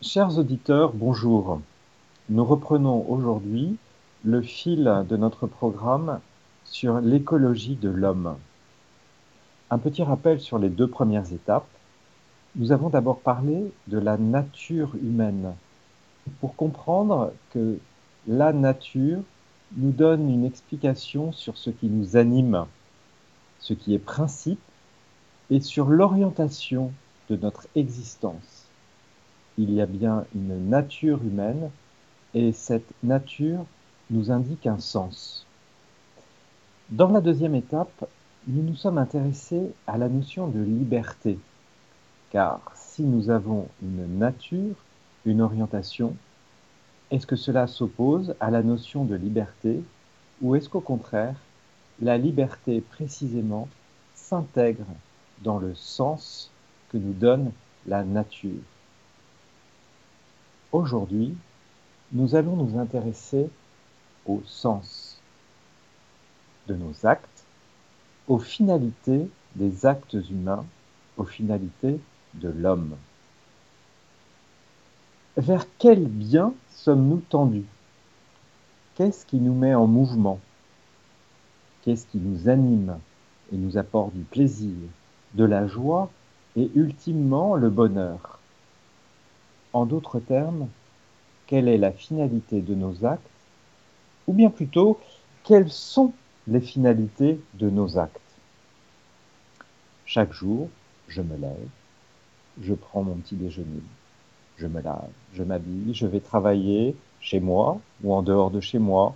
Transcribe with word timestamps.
Chers 0.00 0.38
auditeurs, 0.38 0.92
bonjour. 0.92 1.60
Nous 2.28 2.44
reprenons 2.44 3.04
aujourd'hui 3.08 3.78
le 4.22 4.42
fil 4.42 5.04
de 5.08 5.16
notre 5.16 5.48
programme 5.48 6.20
sur 6.64 7.00
l'écologie 7.00 7.74
de 7.74 7.88
l'homme. 7.88 8.36
Un 9.70 9.78
petit 9.78 10.04
rappel 10.04 10.38
sur 10.38 10.60
les 10.60 10.68
deux 10.68 10.86
premières 10.86 11.32
étapes. 11.32 11.66
Nous 12.54 12.70
avons 12.70 12.90
d'abord 12.90 13.18
parlé 13.18 13.72
de 13.88 13.98
la 13.98 14.18
nature 14.18 14.94
humaine 15.02 15.54
pour 16.40 16.54
comprendre 16.54 17.32
que 17.50 17.80
la 18.28 18.52
nature 18.52 19.22
nous 19.76 19.90
donne 19.90 20.30
une 20.30 20.44
explication 20.44 21.32
sur 21.32 21.58
ce 21.58 21.70
qui 21.70 21.88
nous 21.88 22.16
anime, 22.16 22.66
ce 23.58 23.74
qui 23.74 23.94
est 23.94 23.98
principe, 23.98 24.60
et 25.50 25.60
sur 25.60 25.86
l'orientation 25.88 26.92
de 27.30 27.34
notre 27.34 27.66
existence. 27.74 28.57
Il 29.60 29.72
y 29.72 29.80
a 29.80 29.86
bien 29.86 30.24
une 30.36 30.68
nature 30.68 31.20
humaine 31.24 31.70
et 32.32 32.52
cette 32.52 32.92
nature 33.02 33.64
nous 34.08 34.30
indique 34.30 34.68
un 34.68 34.78
sens. 34.78 35.46
Dans 36.90 37.08
la 37.08 37.20
deuxième 37.20 37.56
étape, 37.56 38.08
nous 38.46 38.62
nous 38.62 38.76
sommes 38.76 38.98
intéressés 38.98 39.72
à 39.88 39.98
la 39.98 40.08
notion 40.08 40.46
de 40.46 40.60
liberté, 40.60 41.40
car 42.30 42.60
si 42.76 43.02
nous 43.02 43.30
avons 43.30 43.66
une 43.82 44.18
nature, 44.18 44.76
une 45.24 45.40
orientation, 45.40 46.14
est-ce 47.10 47.26
que 47.26 47.34
cela 47.34 47.66
s'oppose 47.66 48.36
à 48.38 48.52
la 48.52 48.62
notion 48.62 49.04
de 49.04 49.16
liberté 49.16 49.82
ou 50.40 50.54
est-ce 50.54 50.68
qu'au 50.68 50.80
contraire, 50.80 51.34
la 52.00 52.16
liberté 52.16 52.80
précisément 52.80 53.68
s'intègre 54.14 54.86
dans 55.42 55.58
le 55.58 55.74
sens 55.74 56.52
que 56.90 56.96
nous 56.96 57.12
donne 57.12 57.50
la 57.88 58.04
nature? 58.04 58.62
Aujourd'hui, 60.70 61.34
nous 62.12 62.34
allons 62.34 62.56
nous 62.56 62.78
intéresser 62.78 63.48
au 64.26 64.42
sens 64.44 65.18
de 66.66 66.74
nos 66.74 67.06
actes, 67.06 67.44
aux 68.26 68.38
finalités 68.38 69.30
des 69.54 69.86
actes 69.86 70.18
humains, 70.30 70.66
aux 71.16 71.24
finalités 71.24 71.98
de 72.34 72.50
l'homme. 72.50 72.96
Vers 75.38 75.64
quel 75.78 76.04
bien 76.04 76.52
sommes-nous 76.70 77.22
tendus? 77.30 77.64
Qu'est-ce 78.94 79.24
qui 79.24 79.38
nous 79.38 79.54
met 79.54 79.74
en 79.74 79.86
mouvement? 79.86 80.38
Qu'est-ce 81.80 82.06
qui 82.06 82.18
nous 82.18 82.50
anime 82.50 82.98
et 83.52 83.56
nous 83.56 83.78
apporte 83.78 84.12
du 84.12 84.24
plaisir, 84.24 84.74
de 85.32 85.44
la 85.44 85.66
joie 85.66 86.10
et 86.56 86.70
ultimement 86.74 87.54
le 87.54 87.70
bonheur? 87.70 88.37
En 89.78 89.86
d'autres 89.86 90.18
termes, 90.18 90.66
quelle 91.46 91.68
est 91.68 91.78
la 91.78 91.92
finalité 91.92 92.62
de 92.62 92.74
nos 92.74 93.04
actes? 93.04 93.30
Ou 94.26 94.32
bien 94.32 94.50
plutôt, 94.50 94.98
quelles 95.44 95.70
sont 95.70 96.12
les 96.48 96.60
finalités 96.60 97.40
de 97.54 97.70
nos 97.70 97.96
actes? 97.96 98.20
Chaque 100.04 100.32
jour, 100.32 100.68
je 101.06 101.22
me 101.22 101.36
lève, 101.36 101.68
je 102.60 102.74
prends 102.74 103.04
mon 103.04 103.14
petit 103.14 103.36
déjeuner, 103.36 103.84
je 104.56 104.66
me 104.66 104.80
lave, 104.80 105.12
je 105.34 105.44
m'habille, 105.44 105.94
je 105.94 106.08
vais 106.08 106.18
travailler 106.18 106.96
chez 107.20 107.38
moi 107.38 107.80
ou 108.02 108.12
en 108.12 108.22
dehors 108.22 108.50
de 108.50 108.60
chez 108.60 108.80
moi, 108.80 109.14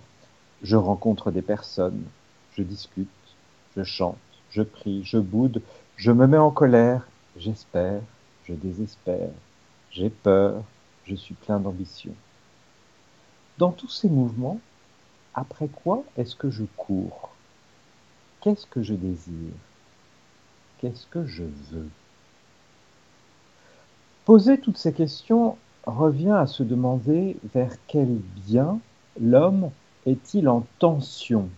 je 0.61 0.77
rencontre 0.77 1.29
des 1.29 1.41
personnes, 1.41 2.05
je 2.55 2.63
discute, 2.63 3.09
je 3.75 3.83
chante, 3.83 4.15
je 4.49 4.61
prie, 4.61 5.03
je 5.03 5.17
boude, 5.17 5.61
je 5.97 6.13
me 6.13 6.25
mets 6.25 6.37
en 6.37 6.51
colère, 6.51 7.05
j'espère, 7.35 7.99
je 8.45 8.53
désespère, 8.53 9.31
j'ai 9.93 10.09
peur, 10.09 10.63
je 11.05 11.13
suis 11.15 11.35
plein 11.35 11.59
d'ambition. 11.59 12.13
Dans 13.59 13.71
tous 13.71 13.89
ces 13.89 14.09
mouvements, 14.09 14.59
après 15.35 15.67
quoi 15.67 16.03
est-ce 16.17 16.35
que 16.35 16.49
je 16.49 16.63
cours? 16.75 17.29
Qu'est-ce 18.41 18.65
que 18.65 18.81
je 18.81 18.95
désire? 18.95 19.53
Qu'est-ce 20.79 21.05
que 21.05 21.25
je 21.25 21.43
veux? 21.43 21.87
Poser 24.25 24.59
toutes 24.59 24.77
ces 24.77 24.93
questions 24.93 25.57
revient 25.85 26.31
à 26.31 26.47
se 26.47 26.63
demander 26.63 27.37
vers 27.53 27.75
quel 27.87 28.15
bien 28.47 28.79
l'homme 29.21 29.69
est-il 30.07 30.49
en 30.49 30.65
tension? 30.79 31.49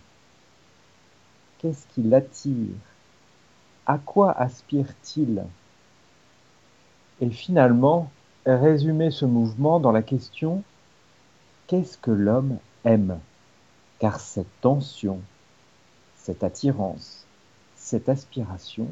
Qu'est-ce 1.58 1.86
qui 1.94 2.02
l'attire? 2.02 2.76
À 3.86 3.98
quoi 3.98 4.32
aspire-t-il? 4.32 5.44
Et 7.20 7.30
finalement, 7.30 8.10
résumer 8.54 9.10
ce 9.10 9.24
mouvement 9.24 9.80
dans 9.80 9.92
la 9.92 10.02
question 10.02 10.62
qu'est-ce 11.66 11.98
que 11.98 12.10
l'homme 12.10 12.58
aime? 12.84 13.18
Car 13.98 14.20
cette 14.20 14.60
tension, 14.60 15.20
cette 16.16 16.44
attirance, 16.44 17.26
cette 17.76 18.08
aspiration 18.08 18.88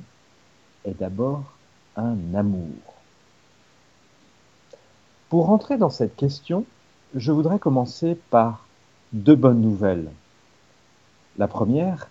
est 0.85 0.99
d'abord 0.99 1.53
un 1.97 2.17
amour. 2.35 2.95
Pour 5.29 5.47
rentrer 5.47 5.79
dans 5.79 5.91
cette 5.91 6.17
question, 6.17 6.65
je 7.15 7.33
voudrais 7.33 7.59
commencer 7.59 8.17
par 8.31 8.67
deux 9.13 9.37
bonnes 9.37 9.61
nouvelles. 9.61 10.11
La 11.39 11.49
première, 11.49 12.09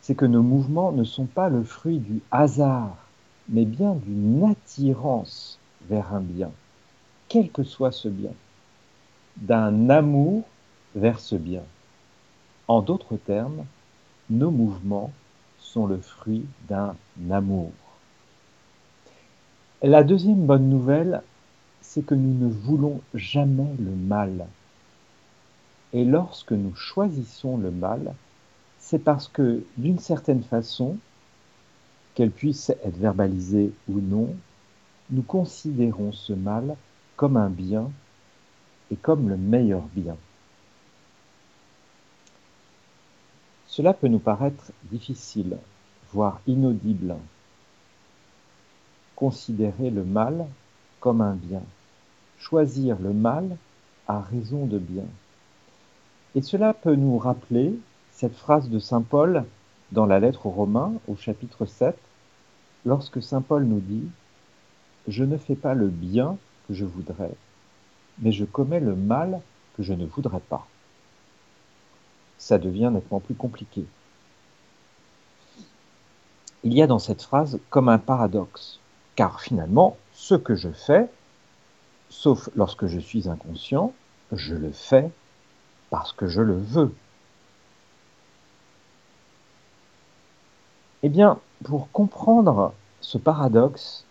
c'est 0.00 0.14
que 0.14 0.24
nos 0.24 0.42
mouvements 0.42 0.92
ne 0.92 1.04
sont 1.04 1.26
pas 1.26 1.48
le 1.48 1.62
fruit 1.62 1.98
du 1.98 2.20
hasard, 2.30 2.96
mais 3.48 3.64
bien 3.64 3.94
d'une 3.94 4.44
attirance 4.44 5.58
vers 5.88 6.14
un 6.14 6.20
bien, 6.20 6.50
quel 7.32 7.50
que 7.50 7.62
soit 7.62 7.92
ce 7.92 8.08
bien 8.08 8.34
d'un 9.38 9.88
amour 9.88 10.44
vers 10.94 11.18
ce 11.18 11.34
bien. 11.34 11.62
En 12.68 12.82
d'autres 12.82 13.16
termes, 13.16 13.64
nos 14.28 14.50
mouvements 14.50 15.10
sont 15.58 15.86
le 15.86 15.96
fruit 15.96 16.44
d'un 16.68 16.94
amour. 17.30 17.72
La 19.82 20.04
deuxième 20.04 20.44
bonne 20.44 20.68
nouvelle, 20.68 21.22
c'est 21.80 22.04
que 22.04 22.14
nous 22.14 22.38
ne 22.38 22.52
voulons 22.52 23.00
jamais 23.14 23.74
le 23.78 23.92
mal. 23.92 24.46
Et 25.94 26.04
lorsque 26.04 26.52
nous 26.52 26.74
choisissons 26.74 27.56
le 27.56 27.70
mal, 27.70 28.14
c'est 28.78 28.98
parce 28.98 29.28
que, 29.28 29.64
d'une 29.78 29.98
certaine 29.98 30.42
façon, 30.42 30.98
qu'elle 32.14 32.30
puisse 32.30 32.68
être 32.68 32.98
verbalisée 32.98 33.72
ou 33.88 34.00
non, 34.00 34.36
nous 35.08 35.22
considérons 35.22 36.12
ce 36.12 36.34
mal 36.34 36.76
comme 37.22 37.36
un 37.36 37.50
bien 37.50 37.88
comme 39.00 39.28
le 39.28 39.36
meilleur 39.36 39.82
bien. 39.94 40.16
Cela 43.68 43.94
peut 43.94 44.08
nous 44.08 44.18
paraître 44.18 44.72
difficile, 44.90 45.56
voire 46.12 46.40
inaudible. 46.48 47.14
Considérer 49.14 49.90
le 49.90 50.04
mal 50.04 50.46
comme 50.98 51.20
un 51.20 51.34
bien, 51.34 51.62
choisir 52.38 52.98
le 52.98 53.12
mal 53.12 53.56
à 54.08 54.20
raison 54.20 54.66
de 54.66 54.78
bien. 54.78 55.06
Et 56.34 56.42
cela 56.42 56.74
peut 56.74 56.96
nous 56.96 57.18
rappeler 57.18 57.78
cette 58.10 58.34
phrase 58.34 58.68
de 58.68 58.80
Saint 58.80 59.02
Paul 59.02 59.44
dans 59.92 60.06
la 60.06 60.18
lettre 60.18 60.46
aux 60.46 60.50
Romains 60.50 60.94
au 61.06 61.14
chapitre 61.14 61.66
7, 61.66 61.96
lorsque 62.84 63.22
Saint 63.22 63.42
Paul 63.42 63.62
nous 63.62 63.78
dit⁇ 63.78 64.06
Je 65.06 65.22
ne 65.22 65.36
fais 65.36 65.54
pas 65.54 65.74
le 65.74 65.86
bien 65.86 66.36
que 66.66 66.74
je 66.74 66.84
voudrais, 66.84 67.34
mais 68.18 68.32
je 68.32 68.44
commets 68.44 68.80
le 68.80 68.94
mal 68.94 69.40
que 69.76 69.82
je 69.82 69.92
ne 69.92 70.06
voudrais 70.06 70.40
pas. 70.40 70.66
Ça 72.38 72.58
devient 72.58 72.90
nettement 72.92 73.20
plus 73.20 73.34
compliqué. 73.34 73.84
Il 76.64 76.74
y 76.74 76.82
a 76.82 76.86
dans 76.86 76.98
cette 76.98 77.22
phrase 77.22 77.58
comme 77.70 77.88
un 77.88 77.98
paradoxe, 77.98 78.78
car 79.16 79.40
finalement, 79.40 79.96
ce 80.12 80.34
que 80.34 80.54
je 80.54 80.70
fais, 80.70 81.10
sauf 82.08 82.48
lorsque 82.54 82.86
je 82.86 83.00
suis 83.00 83.28
inconscient, 83.28 83.92
je 84.30 84.54
le 84.54 84.70
fais 84.70 85.10
parce 85.90 86.12
que 86.12 86.26
je 86.26 86.40
le 86.40 86.56
veux. 86.56 86.94
Eh 91.02 91.08
bien, 91.08 91.40
pour 91.64 91.90
comprendre 91.90 92.72
ce 93.00 93.18
paradoxe, 93.18 94.04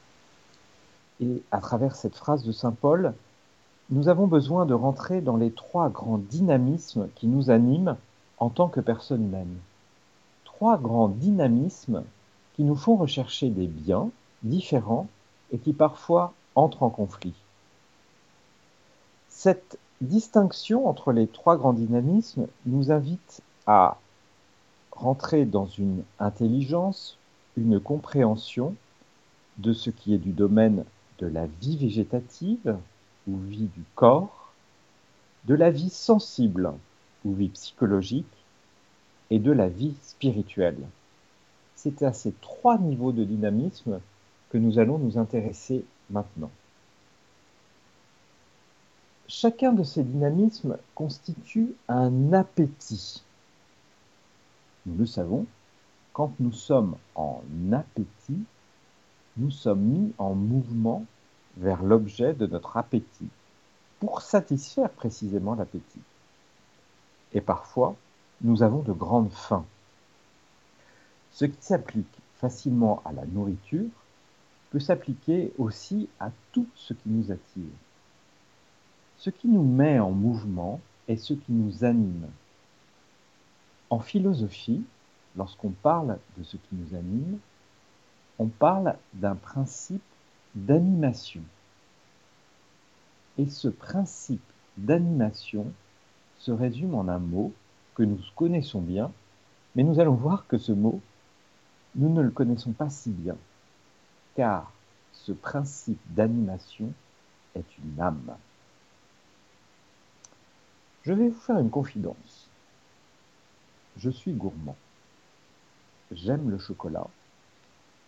et 1.22 1.44
à 1.52 1.60
travers 1.60 1.96
cette 1.96 2.16
phrase 2.16 2.44
de 2.44 2.52
Saint 2.52 2.72
Paul, 2.72 3.14
nous 3.90 4.10
avons 4.10 4.28
besoin 4.28 4.66
de 4.66 4.74
rentrer 4.74 5.22
dans 5.22 5.38
les 5.38 5.52
trois 5.52 5.90
grands 5.90 6.18
dynamismes 6.18 7.08
qui 7.16 7.28
nous 7.28 7.52
animent 7.52 7.98
en 8.40 8.50
tant 8.50 8.68
que 8.68 8.80
personne 8.80 9.24
humaine. 9.24 9.56
Trois 10.46 10.78
grands 10.78 11.10
dynamismes 11.10 12.04
qui 12.56 12.64
nous 12.64 12.76
font 12.76 12.96
rechercher 12.96 13.50
des 13.50 13.68
biens 13.68 14.10
différents 14.44 15.08
et 15.52 15.58
qui 15.58 15.74
parfois 15.74 16.34
entrent 16.56 16.84
en 16.84 16.90
conflit. 16.90 17.34
Cette 19.30 19.78
distinction 20.02 20.88
entre 20.88 21.12
les 21.12 21.28
trois 21.28 21.58
grands 21.58 21.74
dynamismes 21.74 22.48
nous 22.66 22.92
invite 22.92 23.42
à 23.68 23.98
rentrer 24.92 25.46
dans 25.46 25.68
une 25.68 26.04
intelligence, 26.20 27.18
une 27.58 27.80
compréhension 27.80 28.76
de 29.58 29.74
ce 29.74 29.90
qui 29.90 30.14
est 30.14 30.20
du 30.20 30.32
domaine 30.32 30.86
de 31.22 31.28
la 31.28 31.46
vie 31.62 31.78
végétative, 31.78 32.78
ou 33.28 33.38
vie 33.38 33.70
du 33.76 33.84
corps, 33.96 34.52
de 35.46 35.54
la 35.54 35.70
vie 35.70 35.90
sensible 35.90 36.74
ou 37.24 37.34
vie 37.34 37.50
psychologique, 37.50 38.26
et 39.30 39.40
de 39.40 39.52
la 39.52 39.70
vie 39.70 39.96
spirituelle. 40.02 40.88
C'est 41.76 42.04
à 42.04 42.12
ces 42.12 42.34
trois 42.42 42.78
niveaux 42.78 43.14
de 43.14 43.24
dynamisme 43.24 44.02
que 44.50 44.58
nous 44.58 44.78
allons 44.78 44.98
nous 44.98 45.18
intéresser 45.18 45.86
maintenant. 46.10 46.52
Chacun 49.28 49.72
de 49.72 49.84
ces 49.84 50.04
dynamismes 50.04 50.78
constitue 50.94 51.74
un 51.88 52.34
appétit. 52.34 53.24
Nous 54.86 54.98
le 54.98 55.06
savons, 55.06 55.46
quand 56.12 56.34
nous 56.42 56.52
sommes 56.52 56.98
en 57.16 57.42
appétit, 57.72 58.44
nous 59.38 59.52
sommes 59.52 59.80
mis 59.80 60.14
en 60.18 60.36
mouvement 60.36 61.06
vers 61.58 61.84
l'objet 61.84 62.34
de 62.34 62.48
notre 62.48 62.78
appétit, 62.78 63.30
pour 64.00 64.22
satisfaire 64.22 64.90
précisément 64.90 65.56
l'appétit. 65.56 66.02
Et 67.34 67.42
parfois, 67.42 67.96
nous 68.42 68.64
avons 68.64 68.82
de 68.82 68.94
grandes 68.94 69.32
faims. 69.32 69.66
Ce 71.32 71.46
qui 71.46 71.62
s'applique 71.62 72.18
facilement 72.40 73.02
à 73.06 73.12
la 73.14 73.26
nourriture 73.26 73.90
peut 74.72 74.80
s'appliquer 74.80 75.54
aussi 75.58 76.10
à 76.20 76.32
tout 76.52 76.68
ce 76.76 76.94
qui 76.94 77.10
nous 77.10 77.32
attire. 77.32 77.78
Ce 79.18 79.30
qui 79.30 79.48
nous 79.48 79.64
met 79.64 80.00
en 80.00 80.12
mouvement 80.12 80.80
est 81.08 81.18
ce 81.18 81.34
qui 81.34 81.52
nous 81.52 81.84
anime. 81.84 82.28
En 83.90 84.00
philosophie, 84.00 84.84
lorsqu'on 85.36 85.70
parle 85.70 86.18
de 86.38 86.44
ce 86.44 86.58
qui 86.58 86.76
nous 86.76 86.96
anime, 86.98 87.38
on 88.40 88.48
parle 88.48 88.96
d'un 89.14 89.36
principe 89.36 90.02
d'animation. 90.56 91.42
Et 93.38 93.48
ce 93.48 93.68
principe 93.68 94.44
d'animation 94.78 95.72
se 96.38 96.52
résume 96.52 96.96
en 96.96 97.08
un 97.08 97.20
mot 97.20 97.54
que 97.96 98.04
nous 98.04 98.20
connaissons 98.36 98.82
bien, 98.82 99.12
mais 99.76 99.84
nous 99.84 100.00
allons 100.00 100.16
voir 100.16 100.48
que 100.48 100.58
ce 100.58 100.72
mot, 100.72 101.02
nous 101.96 102.10
ne 102.10 102.22
le 102.22 102.32
connaissons 102.32 102.72
pas 102.72 102.90
si 102.90 103.12
bien, 103.12 103.38
car 104.36 104.72
ce 105.14 105.32
principe 105.32 106.02
d'animation 106.14 106.92
est 107.56 107.78
une 107.78 108.02
âme. 108.02 108.36
Je 111.04 111.14
vais 111.14 111.30
vous 111.30 111.40
faire 111.40 111.60
une 111.60 111.70
confidence. 111.70 112.50
Je 113.98 114.10
suis 114.10 114.34
gourmand. 114.34 114.78
J'aime 116.12 116.50
le 116.50 116.58
chocolat, 116.58 117.08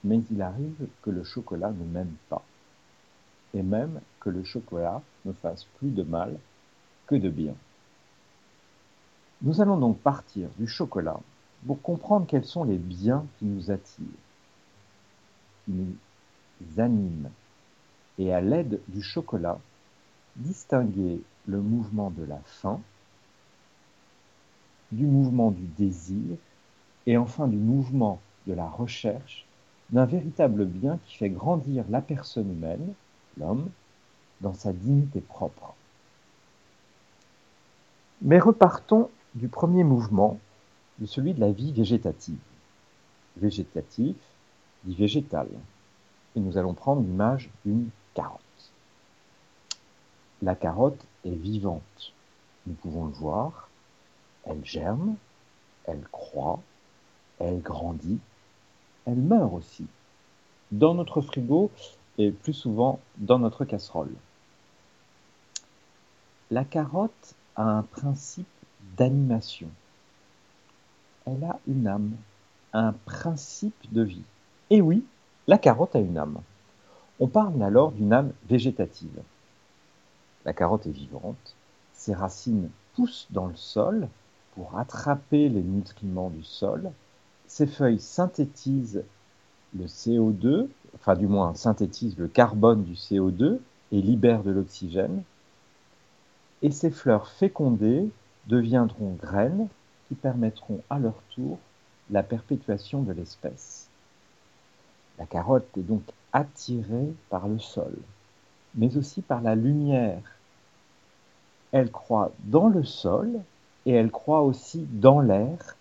mais 0.04 0.22
il 0.32 0.42
arrive 0.42 0.88
que 1.02 1.10
le 1.10 1.24
chocolat 1.24 1.72
ne 1.72 1.86
m'aime 1.86 2.16
pas, 2.30 2.44
et 3.54 3.64
même 3.64 4.02
que 4.20 4.30
le 4.30 4.44
chocolat 4.44 5.02
me 5.26 5.34
fasse 5.34 5.66
plus 5.78 5.92
de 5.92 6.04
mal 6.04 6.38
que 7.08 7.16
de 7.16 7.30
bien. 7.30 7.56
Nous 9.42 9.62
allons 9.62 9.78
donc 9.78 10.00
partir 10.00 10.50
du 10.58 10.68
chocolat 10.68 11.20
pour 11.66 11.82
comprendre 11.82 12.28
quels 12.28 12.46
sont 12.46 12.64
les 12.64 12.78
biens 12.78 13.26
qui 13.38 13.46
nous 13.46 13.72
attirent, 13.72 14.06
qui 15.66 15.72
nous 15.72 15.96
animent, 16.78 17.30
et 18.18 18.34
à 18.34 18.42
l'aide 18.42 18.82
du 18.88 19.02
chocolat, 19.02 19.60
distinguer 20.36 21.22
le 21.48 21.62
mouvement 21.62 22.12
de 22.12 22.24
la 22.24 22.40
faim, 22.46 22.82
du 24.92 25.06
mouvement 25.06 25.52
du 25.52 25.66
désir, 25.78 26.38
et 27.06 27.18
enfin 27.18 27.48
du 27.48 27.58
mouvement 27.58 28.20
de 28.48 28.54
la 28.54 28.68
recherche 28.68 29.46
d'un 29.94 30.06
véritable 30.06 30.66
bien 30.66 31.00
qui 31.06 31.18
fait 31.18 31.30
grandir 31.30 31.86
la 31.90 32.02
personne 32.02 32.52
humaine, 32.52 32.94
l'homme, 33.38 33.70
dans 34.42 34.56
sa 34.56 34.74
dignité 34.74 35.22
propre. 35.22 35.76
Mais 38.24 38.40
repartons 38.40 39.12
du 39.36 39.48
premier 39.48 39.84
mouvement, 39.84 40.40
de 41.00 41.06
celui 41.06 41.34
de 41.34 41.40
la 41.40 41.52
vie 41.52 41.72
végétative. 41.72 42.40
Végétatif 43.38 44.16
dit 44.84 44.96
végétal. 44.96 45.48
Et 46.36 46.40
nous 46.40 46.58
allons 46.58 46.74
prendre 46.74 47.02
l'image 47.02 47.52
d'une 47.64 47.90
carotte. 48.16 48.42
La 50.42 50.56
carotte 50.56 51.06
est 51.24 51.36
vivante. 51.36 52.14
Nous 52.66 52.74
pouvons 52.74 53.06
le 53.06 53.14
voir. 53.14 53.70
Elle 54.46 54.66
germe, 54.66 55.16
elle 55.86 56.04
croît, 56.12 56.60
elle 57.40 57.62
grandit, 57.62 58.20
elle 59.06 59.22
meurt 59.22 59.54
aussi. 59.54 59.86
Dans 60.72 60.94
notre 60.94 61.22
frigo 61.22 61.72
et 62.18 62.32
plus 62.32 62.54
souvent 62.54 63.00
dans 63.18 63.40
notre 63.40 63.66
casserole. 63.66 64.14
La 66.52 66.64
carotte 66.64 67.36
a 67.56 67.64
un 67.64 67.84
principe 67.84 68.48
d'animation. 68.98 69.70
Elle 71.26 71.44
a 71.44 71.60
une 71.68 71.88
âme, 71.88 72.16
un 72.74 72.94
principe 73.06 73.92
de 73.92 74.02
vie. 74.02 74.24
Et 74.70 74.82
oui, 74.82 75.06
la 75.48 75.58
carotte 75.58 75.96
a 75.96 76.00
une 76.00 76.18
âme. 76.18 76.42
On 77.20 77.28
parle 77.28 77.62
alors 77.64 77.92
d'une 77.92 78.14
âme 78.14 78.34
végétative. 78.50 79.22
La 80.46 80.54
carotte 80.54 80.88
est 80.88 80.92
vivante, 80.92 81.56
ses 81.94 82.14
racines 82.14 82.70
poussent 82.96 83.28
dans 83.30 83.48
le 83.48 83.56
sol 83.56 84.10
pour 84.56 84.78
attraper 84.78 85.50
les 85.50 85.62
nutriments 85.62 86.30
du 86.30 86.44
sol 86.44 86.92
ces 87.54 87.68
feuilles 87.68 88.00
synthétisent 88.00 89.04
le 89.78 89.86
CO2, 89.86 90.70
enfin 90.96 91.14
du 91.16 91.28
moins 91.28 91.54
synthétisent 91.54 92.18
le 92.18 92.28
carbone 92.28 92.84
du 92.84 92.94
CO2 92.94 93.60
et 93.92 94.02
libèrent 94.02 94.42
de 94.42 94.50
l'oxygène. 94.50 95.22
Et 96.64 96.72
ces 96.72 96.90
fleurs 96.90 97.28
fécondées 97.28 98.10
deviendront 98.48 99.12
graines 99.22 99.68
qui 100.08 100.16
permettront 100.16 100.82
à 100.90 100.98
leur 100.98 101.14
tour 101.36 101.60
la 102.10 102.24
perpétuation 102.24 103.04
de 103.04 103.14
l'espèce. 103.14 103.88
La 105.20 105.28
carotte 105.28 105.78
est 105.78 105.82
donc 105.82 106.02
attirée 106.32 107.14
par 107.30 107.48
le 107.48 107.60
sol, 107.60 107.94
mais 108.74 108.98
aussi 108.98 109.22
par 109.22 109.42
la 109.42 109.54
lumière. 109.54 110.24
Elle 111.72 111.92
croît 111.92 112.32
dans 112.46 112.68
le 112.68 112.84
sol 112.84 113.30
et 113.86 113.92
elle 113.92 114.10
croît 114.10 114.42
aussi 114.42 114.88
dans 114.92 115.20
l'air 115.20 115.76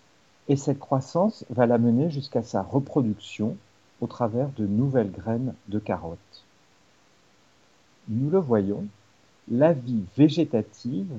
et 0.49 0.57
cette 0.57 0.79
croissance 0.79 1.45
va 1.51 1.67
l'amener 1.67 2.11
jusqu'à 2.11 2.43
sa 2.43 2.63
reproduction 2.63 3.57
au 4.01 4.07
travers 4.07 4.49
de 4.57 4.67
nouvelles 4.67 5.13
graines 5.13 5.55
de 5.69 5.79
carottes. 5.79 6.45
Nous 8.09 8.31
le 8.31 8.39
voyons, 8.39 8.85
la 9.51 9.73
vie 9.73 10.03
végétative 10.17 11.13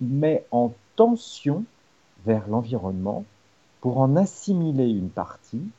met 0.00 0.44
en 0.50 0.72
tension 0.96 1.64
vers 2.26 2.46
l'environnement 2.48 3.24
pour 3.80 3.98
en 3.98 4.16
assimiler 4.16 4.90
une 4.90 5.10
partie, 5.10 5.70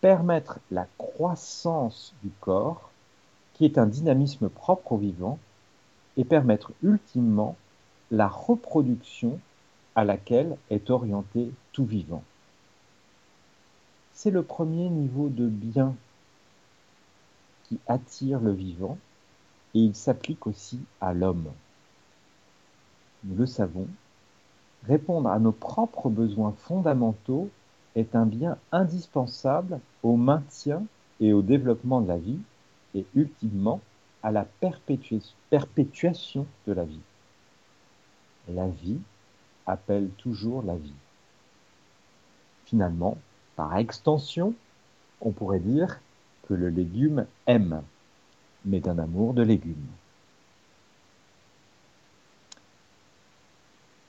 permettre 0.00 0.58
la 0.70 0.86
croissance 0.98 2.12
du 2.22 2.30
corps, 2.40 2.90
qui 3.54 3.64
est 3.64 3.78
un 3.78 3.86
dynamisme 3.86 4.48
propre 4.48 4.92
au 4.92 4.96
vivant, 4.96 5.38
et 6.16 6.24
permettre 6.24 6.72
ultimement 6.82 7.56
la 8.10 8.28
reproduction 8.28 9.38
à 9.94 10.04
laquelle 10.04 10.56
est 10.70 10.90
orienté 10.90 11.50
tout 11.72 11.84
vivant. 11.84 12.22
C'est 14.12 14.30
le 14.30 14.42
premier 14.42 14.88
niveau 14.88 15.28
de 15.28 15.46
bien 15.46 15.94
qui 17.64 17.78
attire 17.86 18.40
le 18.40 18.52
vivant 18.52 18.98
et 19.74 19.80
il 19.80 19.94
s'applique 19.94 20.46
aussi 20.46 20.80
à 21.00 21.14
l'homme. 21.14 21.50
Nous 23.24 23.36
le 23.36 23.46
savons, 23.46 23.88
répondre 24.86 25.30
à 25.30 25.38
nos 25.38 25.52
propres 25.52 26.10
besoins 26.10 26.52
fondamentaux 26.52 27.48
est 27.94 28.14
un 28.14 28.26
bien 28.26 28.58
indispensable 28.70 29.80
au 30.02 30.16
maintien 30.16 30.84
et 31.20 31.32
au 31.32 31.42
développement 31.42 32.00
de 32.00 32.08
la 32.08 32.18
vie 32.18 32.40
et 32.94 33.06
ultimement 33.14 33.80
à 34.22 34.30
la 34.30 34.44
perpétuation 34.44 36.46
de 36.66 36.72
la 36.72 36.84
vie. 36.84 37.00
La 38.48 38.68
vie 38.68 38.98
appelle 39.66 40.10
toujours 40.18 40.62
la 40.62 40.76
vie. 40.76 40.94
Finalement, 42.72 43.18
par 43.54 43.76
extension, 43.76 44.54
on 45.20 45.30
pourrait 45.30 45.60
dire 45.60 46.00
que 46.48 46.54
le 46.54 46.70
légume 46.70 47.26
aime, 47.46 47.82
mais 48.64 48.80
d'un 48.80 48.98
amour 48.98 49.34
de 49.34 49.42
légumes. 49.42 49.90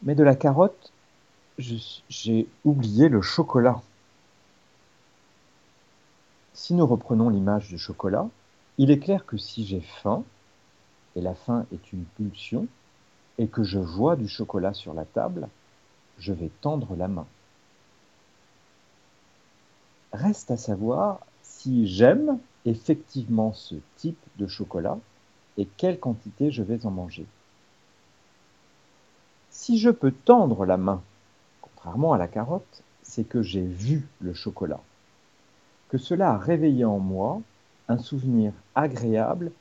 Mais 0.03 0.15
de 0.15 0.23
la 0.23 0.33
carotte, 0.33 0.93
j'ai 1.57 2.47
oublié 2.63 3.09
le 3.09 3.21
chocolat. 3.21 3.81
Si 6.53 6.73
nous 6.73 6.87
reprenons 6.87 7.27
l'image 7.27 7.67
du 7.67 7.77
chocolat, 7.77 8.29
il 8.77 8.91
est 8.91 8.99
clair 8.99 9.25
que 9.25 9.35
si 9.35 9.65
j'ai 9.65 9.81
faim, 9.81 10.23
et 11.17 11.21
la 11.21 11.35
faim 11.35 11.65
est 11.73 11.91
une 11.91 12.05
pulsion, 12.05 12.69
et 13.37 13.49
que 13.49 13.63
je 13.63 13.79
vois 13.79 14.15
du 14.15 14.29
chocolat 14.29 14.73
sur 14.73 14.93
la 14.93 15.03
table, 15.03 15.49
je 16.17 16.31
vais 16.31 16.49
tendre 16.61 16.95
la 16.95 17.09
main. 17.09 17.27
Reste 20.13 20.51
à 20.51 20.57
savoir 20.57 21.25
si 21.41 21.87
j'aime 21.87 22.37
effectivement 22.65 23.51
ce 23.51 23.75
type 23.97 24.23
de 24.37 24.45
chocolat 24.45 24.99
et 25.57 25.65
quelle 25.65 25.99
quantité 25.99 26.51
je 26.51 26.61
vais 26.61 26.85
en 26.85 26.91
manger. 26.91 27.25
Si 29.49 29.79
je 29.79 29.89
peux 29.89 30.11
tendre 30.11 30.65
la 30.65 30.77
main, 30.77 31.01
contrairement 31.61 32.13
à 32.13 32.19
la 32.19 32.27
carotte, 32.27 32.83
c'est 33.01 33.23
que 33.23 33.41
j'ai 33.41 33.65
vu 33.65 34.07
le 34.21 34.33
chocolat, 34.33 34.79
que 35.89 35.97
cela 35.97 36.31
a 36.31 36.37
réveillé 36.37 36.85
en 36.85 36.99
moi 36.99 37.41
un 37.87 37.97
souvenir 37.97 38.53
agréable 38.75 39.51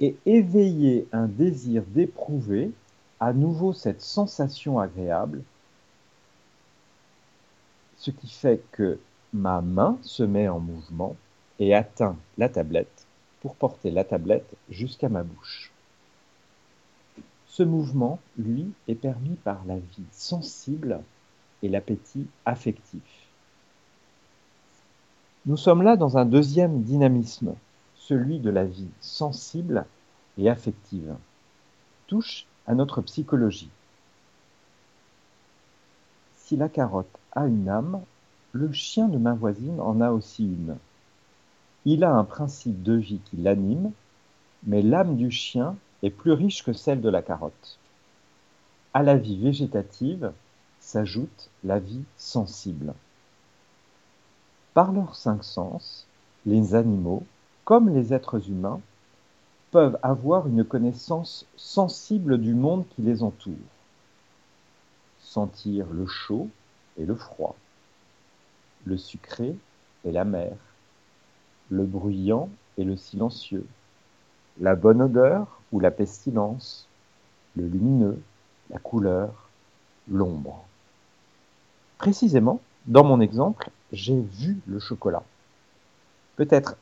et 0.00 0.16
éveillé 0.26 1.08
un 1.12 1.26
désir 1.26 1.82
d'éprouver 1.88 2.70
à 3.18 3.32
nouveau 3.32 3.72
cette 3.72 4.00
sensation 4.00 4.78
agréable, 4.78 5.42
ce 7.96 8.12
qui 8.12 8.28
fait 8.28 8.62
que 8.70 8.98
ma 9.32 9.60
main 9.60 9.98
se 10.02 10.22
met 10.22 10.48
en 10.48 10.60
mouvement 10.60 11.16
et 11.58 11.74
atteint 11.74 12.16
la 12.38 12.48
tablette 12.48 13.06
pour 13.40 13.54
porter 13.54 13.90
la 13.90 14.04
tablette 14.04 14.54
jusqu'à 14.70 15.08
ma 15.08 15.22
bouche. 15.22 15.70
Ce 17.46 17.62
mouvement, 17.62 18.18
lui, 18.36 18.70
est 18.86 18.94
permis 18.94 19.36
par 19.36 19.64
la 19.66 19.78
vie 19.78 20.06
sensible 20.12 21.00
et 21.62 21.68
l'appétit 21.68 22.26
affectif. 22.46 23.02
Nous 25.46 25.56
sommes 25.56 25.82
là 25.82 25.96
dans 25.96 26.18
un 26.18 26.24
deuxième 26.24 26.82
dynamisme, 26.82 27.54
celui 27.96 28.38
de 28.38 28.50
la 28.50 28.64
vie 28.64 28.88
sensible 29.00 29.86
et 30.36 30.48
affective, 30.48 31.16
touche 32.06 32.46
à 32.66 32.74
notre 32.74 33.02
psychologie. 33.02 33.70
Si 36.36 36.56
la 36.56 36.68
carotte 36.68 37.18
a 37.32 37.46
une 37.46 37.68
âme, 37.68 38.02
le 38.58 38.72
chien 38.72 39.06
de 39.06 39.18
ma 39.18 39.34
voisine 39.34 39.80
en 39.80 40.00
a 40.00 40.10
aussi 40.10 40.44
une. 40.44 40.76
Il 41.84 42.02
a 42.02 42.12
un 42.12 42.24
principe 42.24 42.82
de 42.82 42.94
vie 42.94 43.20
qui 43.24 43.36
l'anime, 43.36 43.92
mais 44.64 44.82
l'âme 44.82 45.16
du 45.16 45.30
chien 45.30 45.76
est 46.02 46.10
plus 46.10 46.32
riche 46.32 46.64
que 46.64 46.72
celle 46.72 47.00
de 47.00 47.08
la 47.08 47.22
carotte. 47.22 47.78
À 48.94 49.04
la 49.04 49.16
vie 49.16 49.38
végétative 49.38 50.32
s'ajoute 50.80 51.50
la 51.62 51.78
vie 51.78 52.02
sensible. 52.16 52.94
Par 54.74 54.90
leurs 54.90 55.14
cinq 55.14 55.44
sens, 55.44 56.08
les 56.44 56.74
animaux, 56.74 57.24
comme 57.64 57.88
les 57.88 58.12
êtres 58.12 58.50
humains, 58.50 58.80
peuvent 59.70 59.98
avoir 60.02 60.48
une 60.48 60.64
connaissance 60.64 61.46
sensible 61.56 62.38
du 62.38 62.54
monde 62.54 62.84
qui 62.96 63.02
les 63.02 63.22
entoure. 63.22 63.54
Sentir 65.20 65.86
le 65.92 66.06
chaud 66.06 66.48
et 66.96 67.06
le 67.06 67.14
froid, 67.14 67.54
le 68.88 68.96
sucré 68.96 69.54
et 70.04 70.12
l'amer, 70.12 70.56
le 71.70 71.84
bruyant 71.84 72.48
et 72.78 72.84
le 72.84 72.96
silencieux, 72.96 73.66
la 74.60 74.74
bonne 74.74 75.02
odeur 75.02 75.60
ou 75.72 75.80
la 75.80 75.90
pestilence, 75.90 76.88
le 77.54 77.68
lumineux, 77.68 78.20
la 78.70 78.78
couleur, 78.78 79.48
l'ombre. 80.10 80.64
Précisément, 81.98 82.60
dans 82.86 83.04
mon 83.04 83.20
exemple, 83.20 83.70
j'ai 83.92 84.20
vu 84.20 84.58
le 84.66 84.78
chocolat. 84.78 85.22
Peut-être 86.36 86.76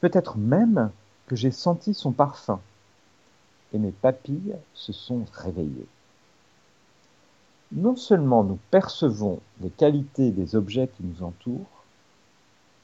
peut 0.00 0.10
même 0.36 0.90
que 1.26 1.36
j'ai 1.36 1.50
senti 1.50 1.94
son 1.94 2.12
parfum 2.12 2.60
et 3.72 3.78
mes 3.78 3.90
papilles 3.90 4.54
se 4.74 4.92
sont 4.92 5.24
réveillées. 5.32 5.88
Non 7.76 7.96
seulement 7.96 8.44
nous 8.44 8.60
percevons 8.70 9.40
les 9.60 9.68
qualités 9.68 10.30
des 10.30 10.54
objets 10.54 10.86
qui 10.86 11.02
nous 11.02 11.24
entourent, 11.24 11.82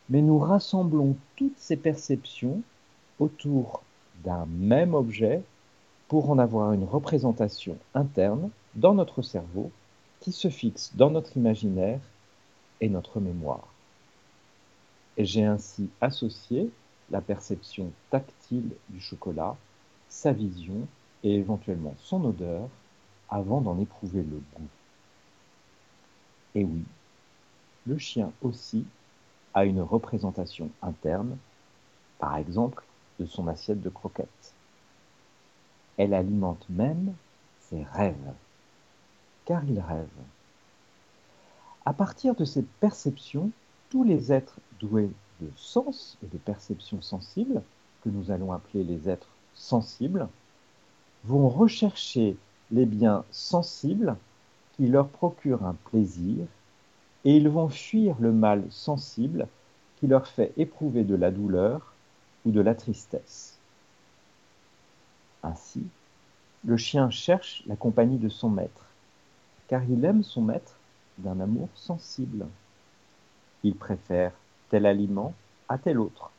mais 0.08 0.20
nous 0.20 0.40
rassemblons 0.40 1.16
toutes 1.36 1.58
ces 1.58 1.76
perceptions 1.76 2.60
autour 3.20 3.84
d'un 4.24 4.46
même 4.46 4.94
objet 4.94 5.44
pour 6.08 6.28
en 6.28 6.40
avoir 6.40 6.72
une 6.72 6.82
représentation 6.82 7.76
interne 7.94 8.50
dans 8.74 8.94
notre 8.94 9.22
cerveau 9.22 9.70
qui 10.18 10.32
se 10.32 10.50
fixe 10.50 10.90
dans 10.96 11.10
notre 11.10 11.36
imaginaire 11.36 12.00
et 12.80 12.88
notre 12.88 13.20
mémoire. 13.20 13.68
Et 15.16 15.24
j'ai 15.24 15.44
ainsi 15.44 15.88
associé 16.00 16.68
la 17.12 17.20
perception 17.20 17.92
tactile 18.10 18.72
du 18.88 19.00
chocolat, 19.00 19.54
sa 20.08 20.32
vision 20.32 20.88
et 21.22 21.36
éventuellement 21.36 21.94
son 21.98 22.24
odeur 22.24 22.68
avant 23.28 23.60
d'en 23.60 23.78
éprouver 23.78 24.24
le 24.24 24.42
goût. 24.56 24.68
Et 26.54 26.64
oui, 26.64 26.84
le 27.86 27.98
chien 27.98 28.32
aussi 28.42 28.84
a 29.54 29.64
une 29.64 29.80
représentation 29.80 30.70
interne, 30.82 31.36
par 32.18 32.36
exemple 32.36 32.84
de 33.18 33.26
son 33.26 33.48
assiette 33.48 33.82
de 33.82 33.88
croquettes. 33.88 34.54
Elle 35.96 36.14
alimente 36.14 36.64
même 36.68 37.14
ses 37.60 37.82
rêves, 37.82 38.32
car 39.44 39.64
il 39.64 39.78
rêve. 39.80 40.08
À 41.84 41.92
partir 41.92 42.34
de 42.34 42.44
ces 42.44 42.62
perceptions, 42.62 43.50
tous 43.90 44.04
les 44.04 44.32
êtres 44.32 44.58
doués 44.78 45.10
de 45.40 45.50
sens 45.56 46.16
et 46.22 46.26
de 46.26 46.38
perception 46.38 47.00
sensible, 47.02 47.62
que 48.02 48.08
nous 48.08 48.30
allons 48.30 48.52
appeler 48.52 48.84
les 48.84 49.08
êtres 49.08 49.28
sensibles, 49.54 50.28
vont 51.24 51.48
rechercher 51.48 52.36
les 52.70 52.86
biens 52.86 53.24
sensibles 53.30 54.16
qui 54.80 54.86
leur 54.86 55.08
procurent 55.08 55.66
un 55.66 55.76
plaisir 55.90 56.46
et 57.26 57.36
ils 57.36 57.50
vont 57.50 57.68
fuir 57.68 58.16
le 58.18 58.32
mal 58.32 58.64
sensible 58.70 59.46
qui 59.98 60.06
leur 60.06 60.26
fait 60.26 60.54
éprouver 60.56 61.04
de 61.04 61.14
la 61.14 61.30
douleur 61.30 61.92
ou 62.46 62.50
de 62.50 62.62
la 62.62 62.74
tristesse. 62.74 63.58
Ainsi, 65.42 65.82
le 66.64 66.78
chien 66.78 67.10
cherche 67.10 67.62
la 67.66 67.76
compagnie 67.76 68.16
de 68.16 68.30
son 68.30 68.48
maître, 68.48 68.86
car 69.68 69.84
il 69.84 70.02
aime 70.02 70.22
son 70.22 70.40
maître 70.40 70.76
d'un 71.18 71.40
amour 71.40 71.68
sensible. 71.74 72.46
Il 73.62 73.76
préfère 73.76 74.32
tel 74.70 74.86
aliment 74.86 75.34
à 75.68 75.76
tel 75.76 76.00
autre, 76.00 76.30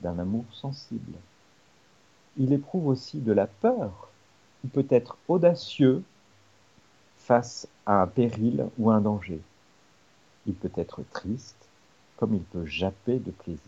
d'un 0.00 0.18
amour 0.18 0.46
sensible. 0.50 1.14
Il 2.38 2.52
éprouve 2.52 2.88
aussi 2.88 3.20
de 3.20 3.30
la 3.30 3.46
peur, 3.46 4.08
ou 4.64 4.68
peut 4.68 4.88
être 4.90 5.16
audacieux 5.28 6.02
face 7.24 7.68
à 7.86 8.02
un 8.02 8.06
péril 8.06 8.66
ou 8.78 8.90
un 8.90 9.00
danger. 9.00 9.40
Il 10.46 10.54
peut 10.54 10.72
être 10.76 11.02
triste, 11.12 11.68
comme 12.16 12.34
il 12.34 12.42
peut 12.42 12.66
japper 12.66 13.18
de 13.18 13.30
plaisir. 13.30 13.60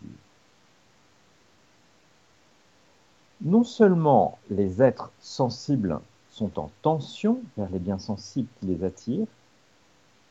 Non 3.41 3.63
seulement 3.63 4.37
les 4.49 4.81
êtres 4.81 5.11
sensibles 5.19 5.99
sont 6.31 6.59
en 6.59 6.69
tension 6.81 7.41
vers 7.57 7.69
les 7.69 7.79
biens 7.79 7.99
sensibles 7.99 8.49
qui 8.59 8.67
les 8.67 8.83
attirent, 8.83 9.27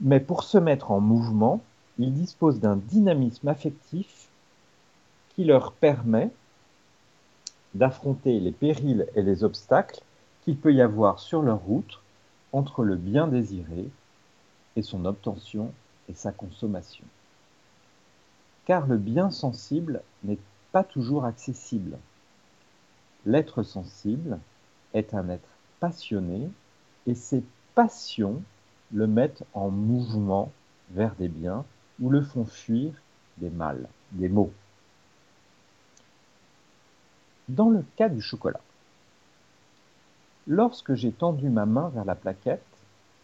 mais 0.00 0.20
pour 0.20 0.42
se 0.42 0.58
mettre 0.58 0.90
en 0.90 1.00
mouvement, 1.00 1.62
ils 1.98 2.12
disposent 2.12 2.60
d'un 2.60 2.76
dynamisme 2.76 3.48
affectif 3.48 4.28
qui 5.34 5.44
leur 5.44 5.72
permet 5.72 6.30
d'affronter 7.74 8.38
les 8.40 8.52
périls 8.52 9.06
et 9.14 9.22
les 9.22 9.44
obstacles 9.44 10.00
qu'il 10.44 10.56
peut 10.56 10.74
y 10.74 10.82
avoir 10.82 11.18
sur 11.18 11.42
leur 11.42 11.58
route 11.58 12.00
entre 12.54 12.84
le 12.84 12.94
bien 12.94 13.26
désiré 13.26 13.90
et 14.76 14.82
son 14.82 15.04
obtention 15.06 15.72
et 16.08 16.14
sa 16.14 16.30
consommation. 16.30 17.04
Car 18.64 18.86
le 18.86 18.96
bien 18.96 19.32
sensible 19.32 20.02
n'est 20.22 20.38
pas 20.70 20.84
toujours 20.84 21.24
accessible. 21.24 21.98
L'être 23.26 23.64
sensible 23.64 24.38
est 24.94 25.14
un 25.14 25.28
être 25.30 25.48
passionné 25.80 26.48
et 27.08 27.16
ses 27.16 27.42
passions 27.74 28.40
le 28.92 29.08
mettent 29.08 29.42
en 29.52 29.70
mouvement 29.70 30.52
vers 30.90 31.16
des 31.16 31.28
biens 31.28 31.64
ou 32.00 32.08
le 32.08 32.22
font 32.22 32.44
fuir 32.44 32.92
des 33.38 33.50
mâles, 33.50 33.88
des 34.12 34.28
maux. 34.28 34.52
Dans 37.48 37.68
le 37.68 37.84
cas 37.96 38.08
du 38.08 38.20
chocolat, 38.20 38.60
lorsque 40.46 40.94
j'ai 40.94 41.12
tendu 41.12 41.48
ma 41.48 41.66
main 41.66 41.88
vers 41.90 42.04
la 42.04 42.14
plaquette, 42.14 42.64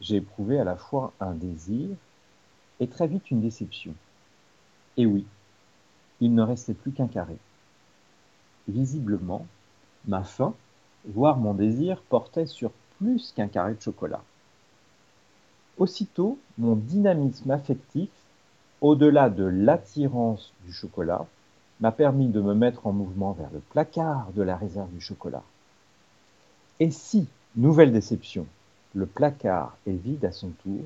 j'ai 0.01 0.17
éprouvé 0.17 0.59
à 0.59 0.65
la 0.65 0.77
fois 0.77 1.13
un 1.21 1.35
désir 1.35 1.89
et 2.81 2.89
très 2.89 3.07
vite 3.07 3.31
une 3.31 3.41
déception. 3.41 3.95
Et 4.97 5.07
oui, 5.07 5.27
il 6.21 6.35
ne 6.35 6.43
restait 6.43 6.75
plus 6.75 6.93
qu'un 6.93 7.09
carré. 7.09 7.37
Visiblement, 8.69 9.47
ma 10.07 10.23
faim, 10.23 10.55
voire 11.07 11.37
mon 11.37 11.55
désir, 11.55 12.03
portait 12.03 12.47
sur 12.47 12.71
plus 12.99 13.33
qu'un 13.33 13.49
carré 13.49 13.75
de 13.75 13.81
chocolat. 13.81 14.23
Aussitôt, 15.79 16.39
mon 16.59 16.77
dynamisme 16.77 17.51
affectif 17.51 18.11
au-delà 18.81 19.29
de 19.29 19.45
l'attirance 19.45 20.53
du 20.65 20.73
chocolat, 20.73 21.27
m'a 21.81 21.93
permis 21.93 22.29
de 22.29 22.41
me 22.41 22.55
mettre 22.55 22.87
en 22.87 22.93
mouvement 22.93 23.33
vers 23.33 23.51
le 23.53 23.61
placard 23.61 24.33
de 24.33 24.43
la 24.43 24.57
réserve 24.57 24.91
du 24.91 25.01
chocolat. 25.01 25.43
Et 26.81 26.91
si, 26.91 27.29
nouvelle 27.57 27.93
déception, 27.93 28.47
le 28.95 29.05
placard 29.05 29.77
est 29.87 29.93
vide 29.93 30.25
à 30.25 30.33
son 30.33 30.49
tour, 30.63 30.83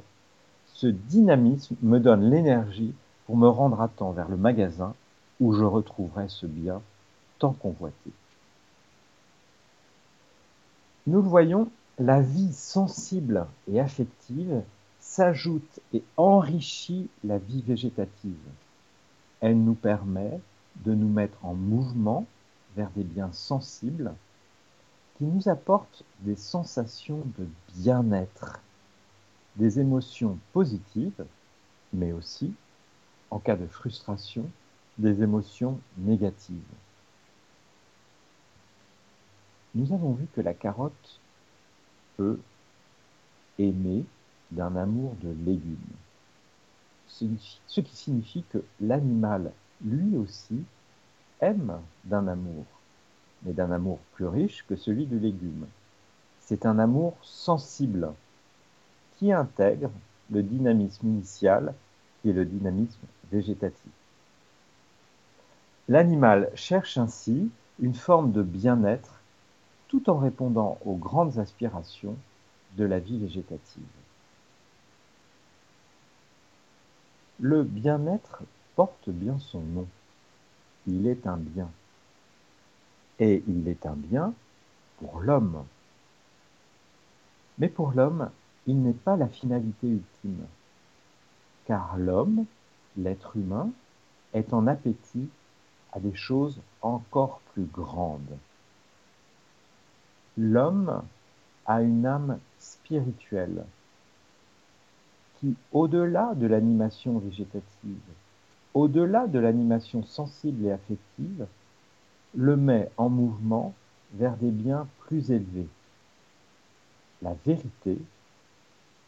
ce 0.66 0.88
dynamisme 0.88 1.76
me 1.82 2.00
donne 2.00 2.28
l'énergie 2.30 2.92
pour 3.26 3.36
me 3.36 3.48
rendre 3.48 3.80
à 3.80 3.88
temps 3.88 4.10
vers 4.10 4.28
le 4.28 4.36
magasin 4.36 4.94
où 5.40 5.54
je 5.54 5.62
retrouverai 5.62 6.28
ce 6.28 6.46
bien 6.46 6.82
tant 7.38 7.52
convoité. 7.52 8.10
Nous 11.06 11.22
le 11.22 11.28
voyons, 11.28 11.70
la 11.98 12.20
vie 12.20 12.52
sensible 12.52 13.46
et 13.70 13.78
affective 13.78 14.62
s'ajoute 14.98 15.80
et 15.92 16.02
enrichit 16.16 17.08
la 17.22 17.38
vie 17.38 17.62
végétative. 17.62 18.34
Elle 19.40 19.62
nous 19.62 19.74
permet 19.74 20.40
de 20.84 20.92
nous 20.92 21.08
mettre 21.08 21.38
en 21.44 21.54
mouvement 21.54 22.26
vers 22.76 22.90
des 22.96 23.04
biens 23.04 23.30
sensibles 23.32 24.12
qui 25.14 25.24
nous 25.24 25.48
apportent 25.48 26.04
des 26.20 26.36
sensations 26.36 27.22
de 27.38 27.46
bien-être, 27.76 28.60
des 29.56 29.78
émotions 29.78 30.38
positives, 30.52 31.24
mais 31.92 32.12
aussi, 32.12 32.52
en 33.30 33.38
cas 33.38 33.56
de 33.56 33.66
frustration, 33.66 34.50
des 34.98 35.22
émotions 35.22 35.80
négatives. 35.98 36.62
Nous 39.74 39.92
avons 39.92 40.12
vu 40.12 40.26
que 40.34 40.40
la 40.40 40.54
carotte 40.54 41.20
peut 42.16 42.40
aimer 43.58 44.04
d'un 44.50 44.76
amour 44.76 45.14
de 45.22 45.30
légumes, 45.44 45.76
ce 47.06 47.80
qui 47.80 47.96
signifie 47.96 48.44
que 48.50 48.64
l'animal, 48.80 49.52
lui 49.84 50.16
aussi, 50.16 50.64
aime 51.40 51.80
d'un 52.04 52.26
amour, 52.28 52.64
mais 53.44 53.52
d'un 53.52 53.70
amour 53.70 53.98
plus 54.14 54.26
riche 54.26 54.64
que 54.68 54.76
celui 54.76 55.06
du 55.06 55.18
légume. 55.18 55.66
C'est 56.40 56.66
un 56.66 56.78
amour 56.78 57.14
sensible 57.22 58.12
qui 59.18 59.32
intègre 59.32 59.90
le 60.30 60.42
dynamisme 60.42 61.06
initial 61.06 61.74
qui 62.20 62.30
est 62.30 62.34
le 62.34 62.44
dynamisme 62.44 63.06
végétatif. 63.30 63.92
L'animal 65.88 66.50
cherche 66.54 66.96
ainsi 66.96 67.50
une 67.78 67.94
forme 67.94 68.32
de 68.32 68.42
bien-être 68.42 69.20
tout 69.88 70.08
en 70.08 70.18
répondant 70.18 70.78
aux 70.84 70.96
grandes 70.96 71.38
aspirations 71.38 72.16
de 72.76 72.84
la 72.84 72.98
vie 72.98 73.18
végétative. 73.18 73.82
Le 77.40 77.62
bien-être 77.62 78.42
porte 78.76 79.10
bien 79.10 79.38
son 79.38 79.60
nom. 79.60 79.86
Il 80.86 81.06
est 81.06 81.26
un 81.26 81.36
bien. 81.36 81.68
Et 83.18 83.42
il 83.46 83.68
est 83.68 83.86
un 83.86 83.94
bien 83.94 84.34
pour 84.98 85.20
l'homme. 85.20 85.64
Mais 87.58 87.68
pour 87.68 87.92
l'homme, 87.92 88.30
il 88.66 88.82
n'est 88.82 88.92
pas 88.92 89.16
la 89.16 89.28
finalité 89.28 89.86
ultime. 89.86 90.46
Car 91.66 91.96
l'homme, 91.96 92.44
l'être 92.96 93.36
humain, 93.36 93.70
est 94.32 94.52
en 94.52 94.66
appétit 94.66 95.28
à 95.92 96.00
des 96.00 96.14
choses 96.14 96.60
encore 96.82 97.40
plus 97.52 97.64
grandes. 97.64 98.36
L'homme 100.36 101.02
a 101.66 101.82
une 101.82 102.04
âme 102.04 102.38
spirituelle 102.58 103.64
qui, 105.38 105.54
au-delà 105.72 106.34
de 106.34 106.46
l'animation 106.46 107.18
végétative, 107.18 108.00
au-delà 108.74 109.28
de 109.28 109.38
l'animation 109.38 110.02
sensible 110.02 110.66
et 110.66 110.72
affective, 110.72 111.46
le 112.36 112.56
met 112.56 112.90
en 112.96 113.08
mouvement 113.08 113.74
vers 114.14 114.36
des 114.36 114.50
biens 114.50 114.86
plus 115.06 115.30
élevés, 115.30 115.68
la 117.22 117.34
vérité 117.46 117.98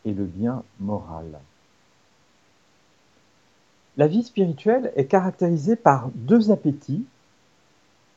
et 0.05 0.15
le 0.15 0.25
bien 0.25 0.63
moral. 0.81 1.39
La 3.97 4.07
vie 4.07 4.23
spirituelle 4.23 4.93
est 4.95 5.07
caractérisée 5.07 5.77
par 5.77 6.11
deux 6.15 6.51
appétits 6.51 7.07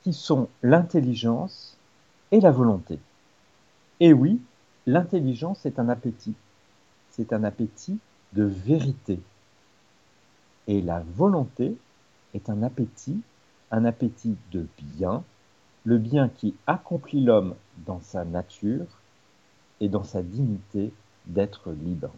qui 0.04 0.14
sont 0.14 0.50
l'intelligence 0.62 1.78
et 2.32 2.40
la 2.42 2.52
volonté. 2.52 3.00
Et 4.00 4.14
oui, 4.14 4.42
l'intelligence 4.86 5.66
est 5.66 5.80
un 5.80 5.90
appétit. 5.90 6.36
C'est 7.12 7.34
un 7.34 7.44
appétit 7.44 8.00
de 8.34 8.44
vérité. 8.44 9.20
Et 10.68 10.82
la 10.82 11.00
volonté 11.16 11.76
est 12.34 12.50
un 12.50 12.62
appétit, 12.62 13.22
un 13.72 13.86
appétit 13.86 14.36
de 14.52 14.68
bien, 14.80 15.24
le 15.86 15.98
bien 15.98 16.30
qui 16.30 16.56
accomplit 16.68 17.22
l'homme 17.22 17.56
dans 17.86 18.02
sa 18.02 18.26
nature 18.26 18.88
et 19.80 19.90
dans 19.90 20.04
sa 20.04 20.22
dignité 20.22 20.92
d'être 21.26 21.72
libre. 21.72 22.12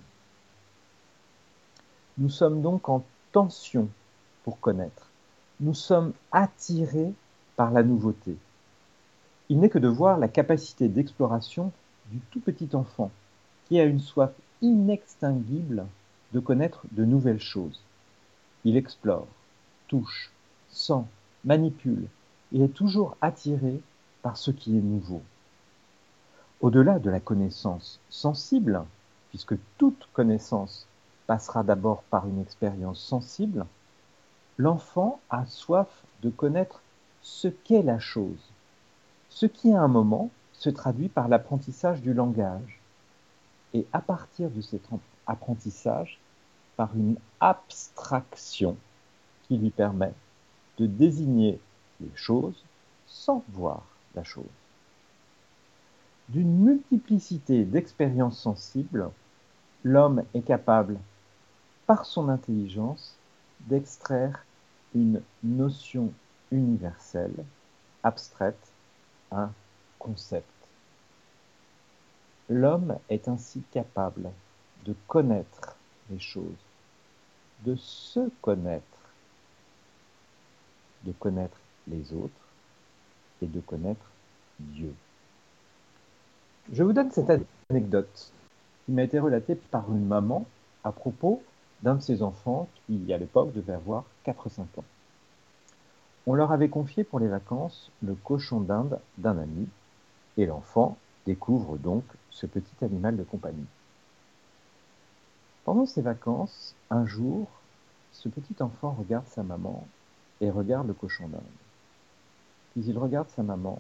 Nous 2.18 2.30
sommes 2.30 2.62
donc 2.62 2.90
en 2.90 3.04
tension 3.32 3.90
pour 4.44 4.60
connaître. 4.60 5.08
Nous 5.60 5.74
sommes 5.74 6.14
attirés 6.32 7.14
par 7.56 7.72
la 7.72 7.84
nouveauté. 7.84 8.36
Il 9.50 9.60
n'est 9.60 9.70
que 9.70 9.80
de 9.80 9.88
voir 9.88 10.18
la 10.18 10.28
capacité 10.28 10.88
d'exploration 10.88 11.72
du 12.12 12.20
tout 12.32 12.40
petit 12.40 12.70
enfant 12.74 13.12
qui 13.66 13.80
a 13.80 13.84
une 13.84 14.00
soif 14.00 14.32
inextinguible 14.62 15.86
de 16.34 16.40
connaître 16.40 16.84
de 16.92 17.06
nouvelles 17.06 17.42
choses. 17.42 17.82
Il 18.64 18.78
explore, 18.78 19.28
touche, 19.88 20.32
sent, 20.70 21.04
manipule 21.46 22.08
et 22.54 22.64
est 22.64 22.74
toujours 22.74 23.18
attiré 23.22 23.82
par 24.22 24.38
ce 24.38 24.52
qui 24.52 24.78
est 24.78 24.82
nouveau. 24.82 25.22
Au-delà 26.62 27.00
de 27.00 27.10
la 27.10 27.20
connaissance 27.20 28.00
sensible, 28.10 28.84
puisque 29.30 29.56
toute 29.78 30.08
connaissance 30.14 30.86
passera 31.26 31.64
d'abord 31.64 32.04
par 32.04 32.28
une 32.28 32.42
expérience 32.42 33.00
sensible, 33.00 33.66
l'enfant 34.58 35.20
a 35.30 35.46
soif 35.46 35.88
de 36.22 36.30
connaître 36.30 36.82
ce 37.22 37.48
qu'est 37.48 37.84
la 37.84 38.00
chose, 38.00 38.52
ce 39.30 39.46
qui 39.46 39.74
à 39.74 39.82
un 39.82 39.88
moment 39.88 40.30
se 40.54 40.70
traduit 40.70 41.10
par 41.10 41.28
l'apprentissage 41.28 42.02
du 42.02 42.14
langage, 42.14 42.80
et 43.74 43.88
à 43.94 44.02
partir 44.02 44.50
de 44.50 44.62
cet 44.62 44.82
apprentissage, 45.26 46.20
par 46.76 46.90
une 46.96 47.16
abstraction 47.40 48.76
qui 49.48 49.58
lui 49.58 49.70
permet 49.70 50.14
désigner 50.88 51.60
les 52.00 52.16
choses 52.16 52.64
sans 53.08 53.44
voir 53.50 53.84
la 54.16 54.24
chose. 54.24 54.46
D'une 56.30 56.64
multiplicité 56.64 57.66
d'expériences 57.66 58.40
sensibles, 58.40 59.10
l'homme 59.84 60.24
est 60.34 60.42
capable 60.42 60.98
par 61.88 62.06
son 62.06 62.30
intelligence, 62.30 63.18
d'extraire 63.62 64.46
une 64.96 65.22
notion 65.44 66.14
universelle, 66.52 67.46
abstraite, 68.04 68.72
un 69.32 69.52
concept. 70.00 70.48
L'homme 72.50 72.98
est 73.10 73.28
ainsi 73.28 73.62
capable 73.72 74.32
de 74.86 74.96
connaître 75.08 75.76
les 76.10 76.20
choses, 76.20 76.66
de 77.66 77.76
se 77.76 78.30
connaître, 78.42 78.91
de 81.06 81.12
connaître 81.12 81.58
les 81.88 82.14
autres 82.14 82.32
et 83.42 83.48
de 83.48 83.60
connaître 83.60 84.06
Dieu. 84.60 84.94
Je 86.72 86.84
vous 86.84 86.94
donne 86.94 87.12
cette 87.12 87.32
anecdote 87.70 88.32
qui 88.86 88.92
m'a 88.92 89.04
été 89.04 89.20
relatée 89.20 89.56
par 89.56 89.92
une 89.92 90.06
maman 90.06 90.46
à 90.84 90.92
propos 90.92 91.42
d'un 91.82 91.96
de 91.96 92.02
ses 92.02 92.22
enfants 92.22 92.68
qui, 92.86 93.12
à 93.12 93.18
l'époque, 93.18 93.54
devait 93.54 93.74
avoir 93.74 94.04
4-5 94.26 94.62
ans. 94.78 94.84
On 96.28 96.36
leur 96.36 96.52
avait 96.52 96.70
confié 96.70 97.04
pour 97.04 97.20
les 97.20 97.28
vacances 97.28 97.92
le 98.04 98.14
cochon 98.14 98.62
d'Inde 98.62 99.00
d'un 99.18 99.38
ami, 99.40 99.68
et 100.38 100.46
l'enfant 100.46 100.98
découvre 101.26 101.78
donc 101.78 102.04
ce 102.30 102.46
petit 102.46 102.86
animal 102.86 103.18
de 103.18 103.24
compagnie. 103.24 103.66
Pendant 105.66 105.86
ses 105.86 106.02
vacances, 106.02 106.76
un 106.90 107.06
jour, 107.06 107.48
ce 108.12 108.30
petit 108.30 108.62
enfant 108.62 108.96
regarde 108.98 109.28
sa 109.28 109.44
maman 109.44 109.86
et 110.42 110.50
regarde 110.50 110.88
le 110.88 110.94
cochon 110.94 111.28
d'Inde. 111.30 111.42
Puis 112.72 112.84
il 112.86 112.98
regarde 112.98 113.30
sa 113.30 113.44
maman, 113.44 113.80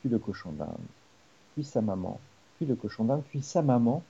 puis 0.00 0.08
le 0.08 0.18
cochon 0.18 0.52
d'Inde, 0.52 0.86
puis 1.54 1.64
sa 1.64 1.82
maman, 1.82 2.20
puis 2.56 2.66
le 2.66 2.76
cochon 2.76 3.04
d'Inde, 3.04 3.24
puis 3.28 3.42
sa 3.42 3.62
maman, 3.62 4.02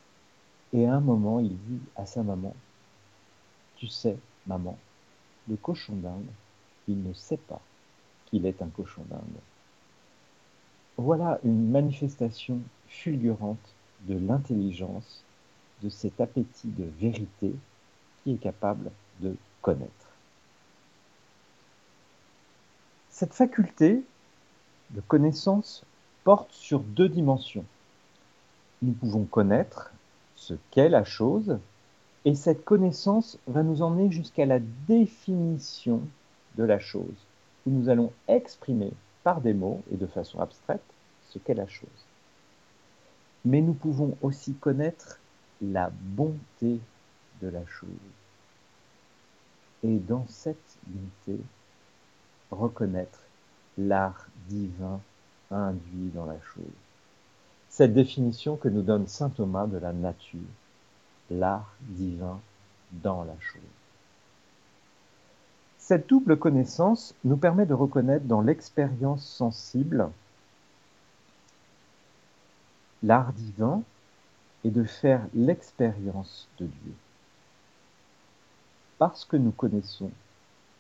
et 0.73 0.87
à 0.87 0.95
un 0.95 1.01
moment, 1.01 1.41
il 1.41 1.57
dit 1.57 1.81
à 1.97 2.05
sa 2.05 2.23
maman, 2.23 2.55
tu 3.77 3.89
sais, 3.89 4.19
maman, 4.47 4.77
le 5.49 5.57
cochon 5.57 5.97
d'Inde, 5.97 6.27
il 6.89 7.03
ne 7.03 7.13
sait 7.15 7.39
pas 7.39 7.61
qu'il 8.27 8.45
est 8.45 8.61
un 8.61 8.69
cochon 8.69 9.03
d'Inde. 9.09 9.41
Voilà 10.99 11.39
une 11.45 11.71
manifestation 11.71 12.61
fulgurante 12.87 13.75
de 14.01 14.19
l'intelligence, 14.19 15.25
de 15.83 15.89
cet 15.89 16.21
appétit 16.21 16.69
de 16.69 16.85
vérité 16.85 17.55
qui 18.23 18.33
est 18.33 18.39
capable 18.39 18.91
de 19.21 19.37
connaître. 19.63 20.08
Cette 23.19 23.35
faculté 23.35 24.05
de 24.91 25.01
connaissance 25.01 25.83
porte 26.23 26.53
sur 26.53 26.79
deux 26.79 27.09
dimensions. 27.09 27.65
Nous 28.81 28.93
pouvons 28.93 29.25
connaître 29.25 29.91
ce 30.37 30.55
qu'est 30.71 30.89
la 30.89 31.03
chose 31.03 31.59
et 32.25 32.37
cette 32.37 32.65
connaissance 32.65 33.37
va 33.49 33.65
nous 33.65 33.83
emmener 33.83 34.13
jusqu'à 34.13 34.47
la 34.47 34.61
définition 34.87 36.01
de 36.57 36.63
la 36.63 36.79
chose, 36.79 37.27
où 37.67 37.73
nous 37.73 37.89
allons 37.89 38.13
exprimer 38.29 38.93
par 39.25 39.41
des 39.41 39.53
mots 39.53 39.83
et 39.93 39.97
de 39.97 40.07
façon 40.07 40.39
abstraite 40.39 40.81
ce 41.29 41.41
qu'est 41.41 41.55
la 41.55 41.67
chose. 41.67 41.89
mais 43.45 43.63
nous 43.63 43.75
pouvons 43.75 44.17
aussi 44.23 44.55
connaître 44.55 45.19
la 45.61 45.91
bonté 45.91 46.79
de 47.43 47.49
la 47.49 47.67
chose. 47.67 47.89
Et 49.83 49.99
dans 49.99 50.25
cette 50.29 50.79
bonté, 50.87 51.43
reconnaître 52.51 53.21
l'art 53.77 54.27
divin 54.49 55.01
induit 55.51 56.11
dans 56.15 56.27
la 56.27 56.41
chose. 56.41 56.65
Cette 57.69 57.95
définition 57.95 58.57
que 58.57 58.69
nous 58.69 58.83
donne 58.83 59.07
saint 59.07 59.31
Thomas 59.31 59.67
de 59.67 59.79
la 59.79 59.93
nature, 59.93 60.41
l'art 61.31 61.75
divin 61.83 62.41
dans 62.93 63.25
la 63.25 63.39
chose. 63.41 63.63
Cette 65.79 66.09
double 66.09 66.39
connaissance 66.39 67.15
nous 67.25 67.37
permet 67.37 67.67
de 67.67 67.75
reconnaître 67.75 68.27
dans 68.27 68.41
l'expérience 68.41 69.25
sensible 69.25 70.11
l'art 73.03 73.33
divin 73.33 73.83
et 74.65 74.71
de 74.71 74.85
faire 74.85 75.27
l'expérience 75.35 76.49
de 76.59 76.67
Dieu. 76.67 76.95
Parce 78.99 79.25
que 79.25 79.37
nous 79.37 79.53
connaissons, 79.53 80.11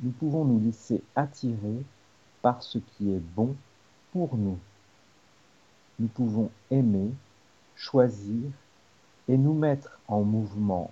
nous 0.00 0.10
pouvons 0.10 0.44
nous 0.44 0.60
laisser 0.60 1.02
attirer 1.16 1.84
par 2.42 2.62
ce 2.62 2.78
qui 2.78 3.12
est 3.12 3.22
bon 3.34 3.54
pour 4.12 4.36
nous. 4.36 4.58
Nous 5.98 6.08
pouvons 6.08 6.50
aimer, 6.70 7.10
choisir 7.74 8.50
et 9.28 9.36
nous 9.36 9.54
mettre 9.54 9.98
en 10.06 10.22
mouvement 10.22 10.90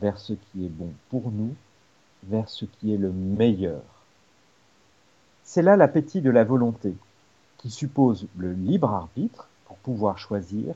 vers 0.00 0.18
ce 0.18 0.32
qui 0.32 0.64
est 0.64 0.70
bon 0.70 0.92
pour 1.08 1.30
nous, 1.30 1.54
vers 2.24 2.48
ce 2.48 2.64
qui 2.64 2.92
est 2.92 2.98
le 2.98 3.12
meilleur. 3.12 3.82
C'est 5.44 5.62
là 5.62 5.76
l'appétit 5.76 6.20
de 6.20 6.30
la 6.30 6.44
volonté, 6.44 6.94
qui 7.58 7.70
suppose 7.70 8.26
le 8.36 8.52
libre 8.52 8.90
arbitre 8.90 9.48
pour 9.66 9.76
pouvoir 9.78 10.18
choisir, 10.18 10.74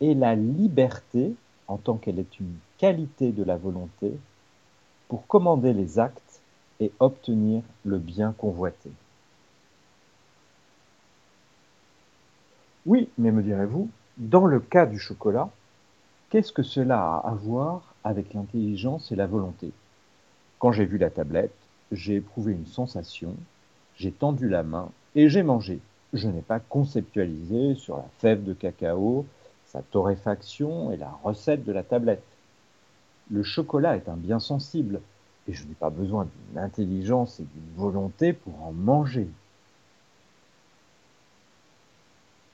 et 0.00 0.14
la 0.14 0.34
liberté, 0.34 1.34
en 1.66 1.76
tant 1.76 1.96
qu'elle 1.96 2.18
est 2.18 2.38
une 2.40 2.54
qualité 2.78 3.32
de 3.32 3.42
la 3.42 3.56
volonté, 3.56 4.16
pour 5.08 5.26
commander 5.26 5.72
les 5.72 5.98
actes 5.98 6.27
et 6.80 6.92
obtenir 7.00 7.62
le 7.84 7.98
bien 7.98 8.32
convoité. 8.32 8.90
Oui, 12.86 13.08
mais 13.18 13.32
me 13.32 13.42
direz-vous, 13.42 13.90
dans 14.16 14.46
le 14.46 14.60
cas 14.60 14.86
du 14.86 14.98
chocolat, 14.98 15.50
qu'est-ce 16.30 16.52
que 16.52 16.62
cela 16.62 17.00
a 17.00 17.28
à 17.28 17.34
voir 17.34 17.94
avec 18.04 18.32
l'intelligence 18.34 19.12
et 19.12 19.16
la 19.16 19.26
volonté? 19.26 19.72
Quand 20.58 20.72
j'ai 20.72 20.86
vu 20.86 20.98
la 20.98 21.10
tablette, 21.10 21.54
j'ai 21.92 22.16
éprouvé 22.16 22.52
une 22.52 22.66
sensation, 22.66 23.34
j'ai 23.96 24.12
tendu 24.12 24.48
la 24.48 24.62
main 24.62 24.90
et 25.14 25.28
j'ai 25.28 25.42
mangé. 25.42 25.80
Je 26.12 26.28
n'ai 26.28 26.40
pas 26.40 26.60
conceptualisé 26.60 27.74
sur 27.74 27.96
la 27.96 28.08
fève 28.18 28.42
de 28.44 28.54
cacao, 28.54 29.26
sa 29.66 29.82
torréfaction 29.82 30.90
et 30.90 30.96
la 30.96 31.10
recette 31.22 31.64
de 31.64 31.72
la 31.72 31.82
tablette. 31.82 32.24
Le 33.30 33.42
chocolat 33.42 33.96
est 33.96 34.08
un 34.08 34.16
bien 34.16 34.38
sensible, 34.38 35.02
et 35.48 35.54
je 35.54 35.64
n'ai 35.64 35.74
pas 35.74 35.90
besoin 35.90 36.26
d'une 36.26 36.58
intelligence 36.58 37.40
et 37.40 37.44
d'une 37.44 37.74
volonté 37.76 38.34
pour 38.34 38.62
en 38.62 38.72
manger. 38.72 39.26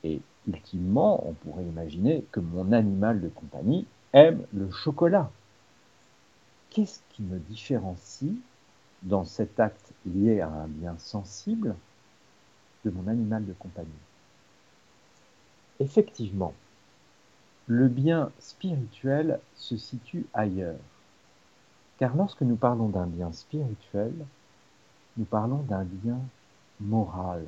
Et 0.05 0.21
ultimement, 0.47 1.27
on 1.27 1.33
pourrait 1.33 1.65
imaginer 1.65 2.25
que 2.31 2.41
mon 2.41 2.73
animal 2.73 3.21
de 3.21 3.29
compagnie 3.29 3.85
aime 4.13 4.47
le 4.53 4.71
chocolat. 4.71 5.31
Qu'est-ce 6.71 7.01
qui 7.11 7.23
me 7.23 7.39
différencie 7.39 8.33
dans 9.03 9.25
cet 9.25 9.59
acte 9.59 9.93
lié 10.07 10.41
à 10.41 10.49
un 10.49 10.69
bien 10.69 10.97
sensible 10.99 11.75
de 12.85 12.91
mon 12.91 13.09
animal 13.09 13.45
de 13.45 13.55
compagnie? 13.55 13.91
Effectivement, 15.81 16.55
le 17.67 17.89
bien 17.89 18.31
spirituel 18.39 19.41
se 19.57 19.77
situe 19.77 20.27
ailleurs. 20.33 20.79
Car 21.99 22.17
lorsque 22.17 22.43
nous 22.43 22.57
parlons 22.57 22.89
d'un 22.89 23.07
bien 23.07 23.33
spirituel, 23.33 24.13
nous 25.17 25.25
parlons 25.25 25.63
d'un 25.63 25.85
bien 25.85 26.19
moral, 26.81 27.47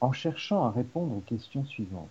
en 0.00 0.12
cherchant 0.12 0.64
à 0.64 0.70
répondre 0.70 1.16
aux 1.16 1.20
questions 1.20 1.64
suivantes. 1.64 2.08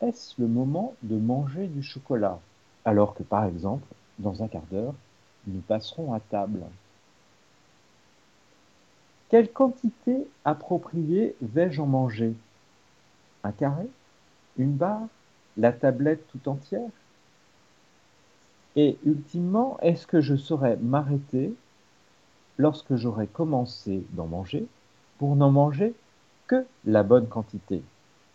Est-ce 0.00 0.40
le 0.40 0.48
moment 0.48 0.94
de 1.02 1.16
manger 1.16 1.66
du 1.66 1.82
chocolat 1.82 2.40
alors 2.84 3.14
que, 3.14 3.22
par 3.22 3.44
exemple, 3.44 3.86
dans 4.18 4.42
un 4.42 4.48
quart 4.48 4.66
d'heure, 4.70 4.94
nous 5.46 5.60
passerons 5.60 6.12
à 6.12 6.20
table? 6.20 6.64
Quelle 9.28 9.52
quantité 9.52 10.28
appropriée 10.44 11.36
vais-je 11.40 11.80
en 11.80 11.86
manger? 11.86 12.34
Un 13.44 13.52
carré? 13.52 13.88
Une 14.56 14.76
barre, 14.76 15.08
la 15.56 15.72
tablette 15.72 16.26
tout 16.28 16.48
entière? 16.48 16.90
Et 18.76 18.98
ultimement, 19.04 19.78
est-ce 19.80 20.06
que 20.06 20.20
je 20.20 20.36
saurais 20.36 20.76
m'arrêter 20.76 21.52
lorsque 22.58 22.94
j'aurai 22.94 23.26
commencé 23.26 24.04
d'en 24.10 24.26
manger 24.26 24.66
pour 25.18 25.34
n'en 25.36 25.50
manger 25.50 25.94
que 26.46 26.64
la 26.84 27.02
bonne 27.02 27.28
quantité? 27.28 27.82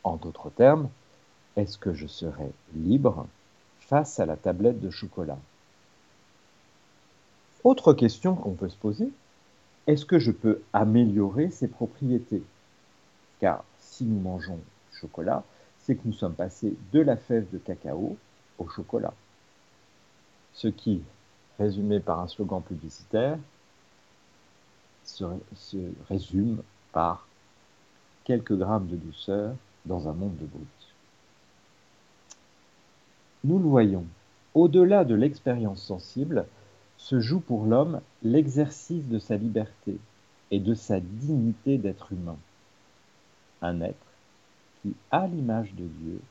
En 0.03 0.17
d'autres 0.17 0.49
termes, 0.49 0.89
est-ce 1.55 1.77
que 1.77 1.93
je 1.93 2.05
serai 2.05 2.51
libre 2.75 3.27
face 3.79 4.19
à 4.19 4.25
la 4.25 4.35
tablette 4.35 4.81
de 4.81 4.89
chocolat? 4.89 5.39
Autre 7.63 7.93
question 7.93 8.35
qu'on 8.35 8.53
peut 8.53 8.69
se 8.69 8.77
poser, 8.77 9.09
est-ce 9.87 10.05
que 10.05 10.19
je 10.19 10.31
peux 10.31 10.61
améliorer 10.73 11.49
ses 11.49 11.67
propriétés? 11.67 12.43
Car 13.39 13.63
si 13.79 14.03
nous 14.05 14.19
mangeons 14.19 14.59
chocolat, 14.91 15.43
c'est 15.79 15.95
que 15.95 16.01
nous 16.05 16.13
sommes 16.13 16.35
passés 16.35 16.75
de 16.91 16.99
la 16.99 17.15
fève 17.15 17.49
de 17.51 17.57
cacao 17.57 18.17
au 18.57 18.67
chocolat. 18.67 19.13
Ce 20.55 20.67
qui, 20.67 21.01
résumé 21.59 21.99
par 21.99 22.19
un 22.19 22.27
slogan 22.27 22.61
publicitaire, 22.61 23.37
se, 25.03 25.25
résume 26.09 26.61
par 26.91 27.27
quelques 28.23 28.57
grammes 28.57 28.87
de 28.87 28.95
douceur 28.95 29.55
dans 29.85 30.07
un 30.07 30.13
monde 30.13 30.37
de 30.37 30.45
brut. 30.45 30.67
Nous 33.43 33.59
le 33.59 33.65
voyons, 33.65 34.05
au-delà 34.55 35.05
de 35.05 35.13
l'expérience 35.13 35.83
sensible, 35.83 36.47
se 36.97 37.19
joue 37.19 37.39
pour 37.39 37.65
l'homme 37.65 38.01
l'exercice 38.23 39.05
de 39.07 39.19
sa 39.19 39.37
liberté 39.37 39.97
et 40.49 40.59
de 40.59 40.73
sa 40.73 40.99
dignité 40.99 41.77
d'être 41.77 42.11
humain. 42.13 42.37
Un 43.61 43.81
être 43.81 43.97
à 45.11 45.27
l'image 45.27 45.73
de 45.73 45.85
Dieu 45.85 46.21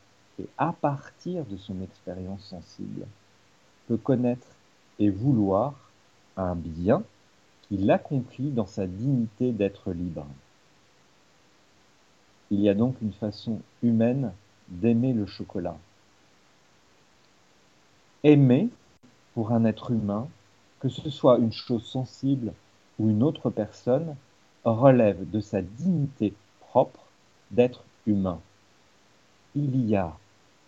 et 0.40 0.48
à 0.58 0.72
partir 0.72 1.44
de 1.44 1.56
son 1.56 1.80
expérience 1.82 2.42
sensible, 2.44 3.06
peut 3.87 3.97
connaître 3.97 4.47
et 4.99 5.11
vouloir 5.11 5.75
un 6.37 6.55
bien 6.55 7.03
qu'il 7.62 7.90
accomplit 7.90 8.51
dans 8.51 8.66
sa 8.66 8.87
dignité 8.87 9.53
d'être 9.53 9.92
libre. 9.92 10.27
Il 12.51 12.61
y 12.61 12.68
a 12.68 12.75
donc 12.75 12.97
une 13.01 13.12
façon 13.12 13.61
humaine 13.83 14.33
d'aimer 14.68 15.12
le 15.12 15.27
chocolat. 15.27 15.77
Aimer, 18.23 18.68
pour 19.35 19.53
un 19.53 19.64
être 19.64 19.90
humain, 19.90 20.29
que 20.81 20.88
ce 20.88 21.11
soit 21.11 21.38
une 21.38 21.53
chose 21.53 21.85
sensible 21.85 22.53
ou 22.99 23.11
une 23.11 23.23
autre 23.23 23.51
personne, 23.51 24.16
relève 24.64 25.29
de 25.31 25.40
sa 25.40 25.62
dignité 25.62 26.35
propre 26.61 27.05
d'être 27.51 27.85
humain. 28.07 28.40
Il 29.55 29.85
y 29.87 29.97
a 29.97 30.16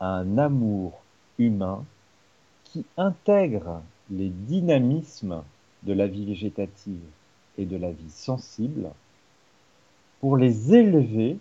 un 0.01 0.39
amour 0.39 1.03
humain 1.39 1.85
qui 2.77 2.85
intègre 2.99 3.81
les 4.11 4.29
dynamismes 4.29 5.43
de 5.85 5.95
la 5.95 6.07
vie 6.07 6.27
végétative 6.27 7.09
et 7.57 7.65
de 7.65 7.79
la 7.79 7.91
vie 7.91 8.11
sensible 8.11 8.91
pour 10.21 10.37
les 10.37 10.75
élever 10.75 11.39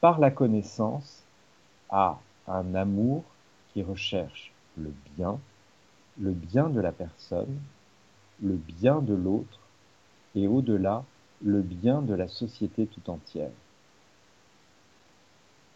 par 0.00 0.20
la 0.20 0.30
connaissance 0.30 1.24
à 1.90 2.20
un 2.46 2.76
amour 2.76 3.24
qui 3.72 3.82
recherche 3.82 4.52
le 4.76 4.92
bien, 5.16 5.40
le 6.20 6.30
bien 6.30 6.68
de 6.68 6.80
la 6.80 6.92
personne, 6.92 7.58
le 8.40 8.54
bien 8.54 9.00
de 9.00 9.14
l'autre 9.14 9.58
et 10.36 10.46
au-delà 10.46 11.02
le 11.42 11.62
bien 11.62 12.00
de 12.00 12.14
la 12.14 12.28
société 12.28 12.86
tout 12.86 13.10
entière. 13.10 13.50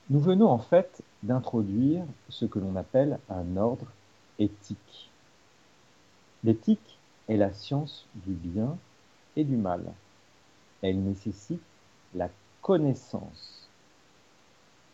Nous 0.09 0.21
venons 0.21 0.51
en 0.51 0.61
fait 0.61 1.03
d'introduire 1.25 2.05
ce 2.29 2.45
que 2.45 2.61
l'on 2.61 2.77
appelle 2.77 3.19
un 3.29 3.57
ordre 3.57 3.87
éthique. 4.41 5.11
L'éthique 6.43 6.99
est 7.29 7.37
la 7.37 7.53
science 7.53 8.07
du 8.15 8.33
bien 8.33 8.77
et 9.37 9.45
du 9.45 9.57
mal. 9.57 9.85
Elle 10.83 11.03
nécessite 11.03 11.63
la 12.15 12.29
connaissance. 12.63 13.69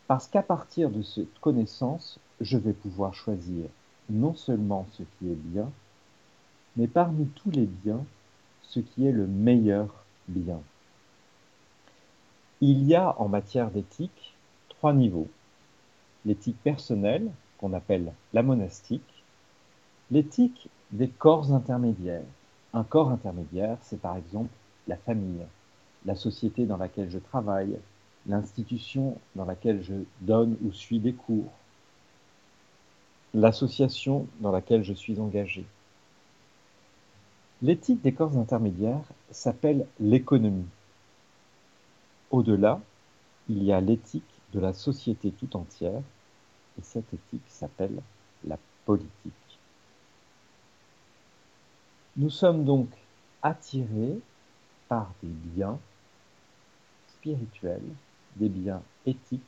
Parce 0.07 0.27
qu'à 0.27 0.43
partir 0.43 0.89
de 0.89 1.01
cette 1.01 1.39
connaissance, 1.39 2.19
je 2.39 2.57
vais 2.57 2.73
pouvoir 2.73 3.13
choisir 3.13 3.65
non 4.09 4.35
seulement 4.35 4.85
ce 4.91 5.03
qui 5.03 5.31
est 5.31 5.35
bien, 5.35 5.71
mais 6.75 6.87
parmi 6.87 7.25
tous 7.27 7.51
les 7.51 7.65
biens, 7.65 8.05
ce 8.61 8.79
qui 8.79 9.07
est 9.07 9.11
le 9.11 9.27
meilleur 9.27 10.05
bien. 10.27 10.61
Il 12.61 12.83
y 12.83 12.95
a 12.95 13.19
en 13.19 13.27
matière 13.27 13.71
d'éthique 13.71 14.35
trois 14.69 14.93
niveaux. 14.93 15.27
l'éthique 16.25 16.61
personnelle, 16.63 17.31
qu'on 17.57 17.73
appelle 17.73 18.13
la 18.33 18.43
monastique, 18.43 19.16
l'éthique 20.11 20.69
des 20.91 21.09
corps 21.09 21.53
intermédiaires. 21.53 22.23
Un 22.73 22.83
corps 22.83 23.09
intermédiaire, 23.09 23.77
c'est 23.81 23.99
par 23.99 24.15
exemple 24.15 24.49
la 24.87 24.95
famille, 24.95 25.45
la 26.05 26.15
société 26.15 26.65
dans 26.65 26.77
laquelle 26.77 27.09
je 27.09 27.19
travaille, 27.19 27.77
l'institution 28.27 29.17
dans 29.35 29.45
laquelle 29.45 29.83
je 29.83 29.95
donne 30.21 30.57
ou 30.63 30.71
suis 30.71 30.99
des 30.99 31.13
cours, 31.13 31.51
l'association 33.33 34.27
dans 34.39 34.51
laquelle 34.51 34.83
je 34.83 34.93
suis 34.93 35.19
engagé. 35.19 35.65
L'éthique 37.61 38.01
des 38.01 38.13
corps 38.13 38.37
intermédiaires 38.37 39.03
s'appelle 39.31 39.87
l'économie. 39.99 40.67
Au-delà, 42.31 42.79
il 43.49 43.63
y 43.63 43.71
a 43.71 43.81
l'éthique 43.81 44.23
de 44.53 44.59
la 44.59 44.73
société 44.73 45.31
tout 45.31 45.55
entière, 45.55 46.01
et 46.77 46.83
cette 46.83 47.13
éthique 47.13 47.47
s'appelle 47.47 48.01
la 48.45 48.57
politique. 48.85 49.46
Nous 52.17 52.31
sommes 52.31 52.65
donc 52.65 52.87
attirés 53.43 54.19
par 54.89 55.11
des 55.21 55.29
biens 55.29 55.77
spirituels, 57.09 57.93
des 58.37 58.49
biens 58.49 58.81
éthiques 59.05 59.41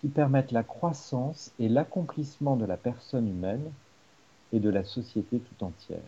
qui 0.00 0.08
permettent 0.08 0.52
la 0.52 0.62
croissance 0.62 1.52
et 1.58 1.68
l'accomplissement 1.68 2.56
de 2.56 2.64
la 2.64 2.78
personne 2.78 3.28
humaine 3.28 3.70
et 4.54 4.60
de 4.60 4.70
la 4.70 4.82
société 4.82 5.40
tout 5.40 5.64
entière. 5.64 5.98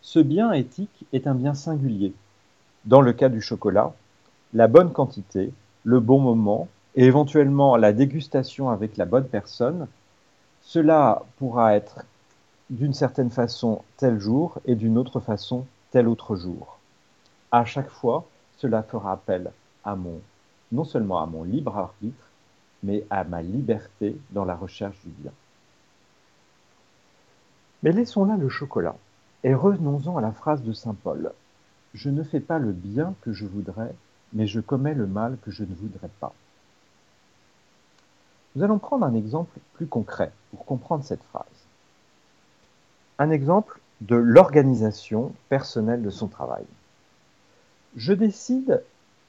Ce 0.00 0.20
bien 0.20 0.52
éthique 0.52 1.04
est 1.12 1.26
un 1.26 1.34
bien 1.34 1.54
singulier. 1.54 2.12
Dans 2.84 3.00
le 3.00 3.12
cas 3.12 3.28
du 3.28 3.40
chocolat, 3.40 3.92
la 4.54 4.68
bonne 4.68 4.92
quantité, 4.92 5.52
le 5.82 5.98
bon 5.98 6.20
moment 6.20 6.68
et 6.94 7.06
éventuellement 7.06 7.76
la 7.76 7.92
dégustation 7.92 8.70
avec 8.70 8.96
la 8.96 9.04
bonne 9.04 9.26
personne, 9.26 9.88
cela 10.60 11.24
pourra 11.38 11.74
être 11.74 12.04
d'une 12.72 12.94
certaine 12.94 13.28
façon 13.28 13.82
tel 13.98 14.18
jour 14.18 14.58
et 14.64 14.74
d'une 14.76 14.96
autre 14.96 15.20
façon 15.20 15.66
tel 15.90 16.08
autre 16.08 16.36
jour. 16.36 16.78
À 17.50 17.66
chaque 17.66 17.90
fois, 17.90 18.24
cela 18.56 18.82
fera 18.82 19.12
appel 19.12 19.52
à 19.84 19.94
mon, 19.94 20.22
non 20.72 20.84
seulement 20.84 21.20
à 21.22 21.26
mon 21.26 21.44
libre 21.44 21.76
arbitre, 21.76 22.30
mais 22.82 23.04
à 23.10 23.24
ma 23.24 23.42
liberté 23.42 24.16
dans 24.30 24.46
la 24.46 24.56
recherche 24.56 24.98
du 25.04 25.10
bien. 25.10 25.32
Mais 27.82 27.92
laissons 27.92 28.24
là 28.24 28.38
le 28.38 28.48
chocolat 28.48 28.96
et 29.44 29.54
revenons-en 29.54 30.16
à 30.16 30.22
la 30.22 30.32
phrase 30.32 30.62
de 30.62 30.72
Saint 30.72 30.94
Paul. 30.94 31.30
Je 31.92 32.08
ne 32.08 32.22
fais 32.22 32.40
pas 32.40 32.58
le 32.58 32.72
bien 32.72 33.14
que 33.20 33.34
je 33.34 33.44
voudrais, 33.44 33.94
mais 34.32 34.46
je 34.46 34.60
commets 34.60 34.94
le 34.94 35.06
mal 35.06 35.36
que 35.42 35.50
je 35.50 35.64
ne 35.64 35.74
voudrais 35.74 36.10
pas. 36.20 36.32
Nous 38.56 38.62
allons 38.62 38.78
prendre 38.78 39.04
un 39.04 39.14
exemple 39.14 39.58
plus 39.74 39.86
concret 39.86 40.32
pour 40.50 40.64
comprendre 40.64 41.04
cette 41.04 41.22
phrase. 41.24 41.61
Un 43.22 43.30
exemple 43.30 43.78
de 44.00 44.16
l'organisation 44.16 45.32
personnelle 45.48 46.02
de 46.02 46.10
son 46.10 46.26
travail. 46.26 46.64
Je 47.94 48.12
décide 48.12 48.82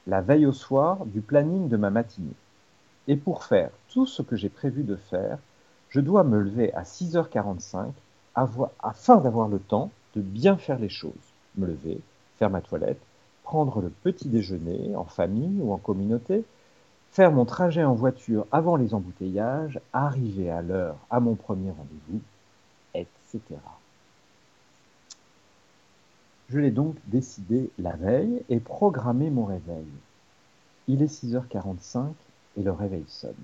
la 0.08 0.20
veille 0.20 0.46
au 0.46 0.52
soir 0.52 1.06
du 1.06 1.20
planning 1.20 1.68
de 1.68 1.76
ma 1.76 1.90
matinée. 1.90 2.34
Et 3.06 3.14
pour 3.14 3.44
faire 3.44 3.70
tout 3.90 4.04
ce 4.04 4.20
que 4.20 4.34
j'ai 4.34 4.48
prévu 4.48 4.82
de 4.82 4.96
faire, 4.96 5.38
je 5.90 6.00
dois 6.00 6.24
me 6.24 6.40
lever 6.40 6.74
à 6.74 6.82
6h45 6.82 7.92
afin 8.34 9.18
d'avoir 9.18 9.46
le 9.46 9.60
temps 9.60 9.92
de 10.16 10.22
bien 10.22 10.56
faire 10.56 10.80
les 10.80 10.88
choses. 10.88 11.12
Me 11.56 11.68
lever, 11.68 12.00
faire 12.40 12.50
ma 12.50 12.62
toilette, 12.62 13.00
prendre 13.44 13.80
le 13.80 13.90
petit 13.90 14.28
déjeuner 14.28 14.96
en 14.96 15.04
famille 15.04 15.60
ou 15.60 15.72
en 15.72 15.78
communauté, 15.78 16.42
faire 17.12 17.30
mon 17.30 17.44
trajet 17.44 17.84
en 17.84 17.94
voiture 17.94 18.48
avant 18.50 18.74
les 18.74 18.92
embouteillages, 18.92 19.78
arriver 19.92 20.50
à 20.50 20.62
l'heure 20.62 20.96
à 21.10 21.20
mon 21.20 21.36
premier 21.36 21.70
rendez-vous, 21.70 22.20
etc. 22.92 23.40
Je 26.48 26.58
l'ai 26.58 26.70
donc 26.70 26.96
décidé 27.06 27.70
la 27.78 27.96
veille 27.96 28.42
et 28.48 28.60
programmé 28.60 29.30
mon 29.30 29.44
réveil. 29.44 29.86
Il 30.88 31.02
est 31.02 31.24
6h45 31.24 32.12
et 32.58 32.62
le 32.62 32.72
réveil 32.72 33.04
sonne. 33.08 33.34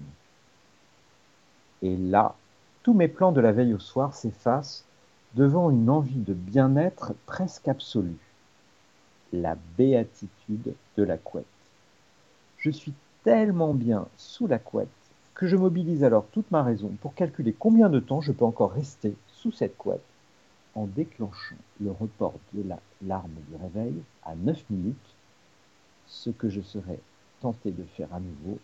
Et 1.83 1.97
là, 1.97 2.35
tous 2.83 2.93
mes 2.93 3.09
plans 3.09 3.33
de 3.33 3.41
la 3.41 3.53
veille 3.53 3.75
au 3.75 3.79
soir 3.79 4.15
s'effacent 4.15 4.85
devant 5.35 5.71
une 5.71 5.89
envie 5.89 6.21
de 6.21 6.35
bien-être 6.35 7.15
presque 7.27 7.69
absolue 7.69 8.19
la 9.33 9.57
béatitude 9.79 10.75
de 10.97 11.03
la 11.03 11.17
couette. 11.17 11.47
Je 12.59 12.71
suis 12.71 12.93
tellement 13.25 13.75
bien 13.75 14.07
sous 14.17 14.47
la 14.47 14.59
couette 14.59 14.89
que 15.35 15.47
je 15.47 15.57
mobilise 15.57 16.05
alors 16.05 16.27
toute 16.33 16.51
ma 16.51 16.63
raison 16.63 16.91
pour 17.01 17.15
calculer 17.15 17.55
combien 17.59 17.89
de 17.89 18.01
temps 18.01 18.21
je 18.21 18.33
peux 18.33 18.45
encore 18.45 18.73
rester 18.73 19.15
sous 19.29 19.53
cette 19.53 19.77
couette 19.79 20.05
en 20.81 20.87
déclenchant 20.87 21.57
le 21.79 21.91
report 21.91 22.39
de 22.55 22.67
la 22.67 22.79
larme 23.03 23.35
du 23.49 23.57
réveil 23.57 24.03
à 24.23 24.35
9 24.35 24.65
minutes, 24.71 25.15
ce 26.07 26.31
que 26.31 26.49
je 26.49 26.63
serais 26.63 26.99
tenté 27.41 27.71
de 27.71 27.85
faire 27.85 28.13
à 28.15 28.21
nouveau 28.21 28.59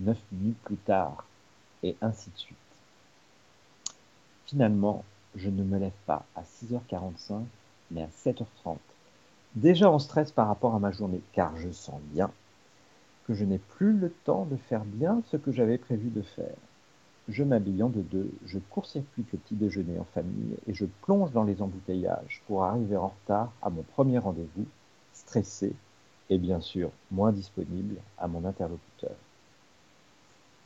9 0.00 0.16
minutes 0.32 0.58
plus 0.64 0.76
tard, 0.76 1.26
et 1.82 1.94
ainsi 2.00 2.30
de 2.30 2.38
suite. 2.38 2.56
Finalement, 4.46 5.04
je 5.36 5.50
ne 5.50 5.62
me 5.62 5.78
lève 5.78 5.92
pas 6.06 6.24
à 6.34 6.42
6h45, 6.42 7.44
mais 7.90 8.02
à 8.02 8.08
7h30 8.08 8.78
déjà 9.54 9.90
en 9.90 9.98
stress 9.98 10.32
par 10.32 10.48
rapport 10.48 10.74
à 10.74 10.78
ma 10.78 10.90
journée, 10.90 11.20
car 11.32 11.56
je 11.58 11.70
sens 11.70 12.00
bien 12.12 12.30
que 13.26 13.34
je 13.34 13.44
n'ai 13.44 13.58
plus 13.58 13.92
le 13.92 14.10
temps 14.10 14.46
de 14.46 14.56
faire 14.56 14.84
bien 14.84 15.22
ce 15.30 15.36
que 15.36 15.52
j'avais 15.52 15.76
prévu 15.78 16.08
de 16.08 16.22
faire. 16.22 16.56
Je 17.28 17.44
m'habille 17.44 17.82
en 17.82 17.90
de 17.90 18.00
deux, 18.00 18.30
je 18.46 18.58
court-circuite 18.58 19.30
le 19.32 19.38
petit 19.38 19.54
déjeuner 19.54 19.98
en 19.98 20.06
famille 20.14 20.56
et 20.66 20.72
je 20.72 20.86
plonge 21.02 21.30
dans 21.32 21.44
les 21.44 21.60
embouteillages 21.60 22.42
pour 22.46 22.64
arriver 22.64 22.96
en 22.96 23.08
retard 23.08 23.52
à 23.60 23.68
mon 23.68 23.82
premier 23.82 24.16
rendez-vous, 24.16 24.64
stressé 25.12 25.74
et 26.30 26.38
bien 26.38 26.60
sûr 26.60 26.90
moins 27.10 27.32
disponible 27.32 27.96
à 28.16 28.28
mon 28.28 28.46
interlocuteur. 28.46 29.14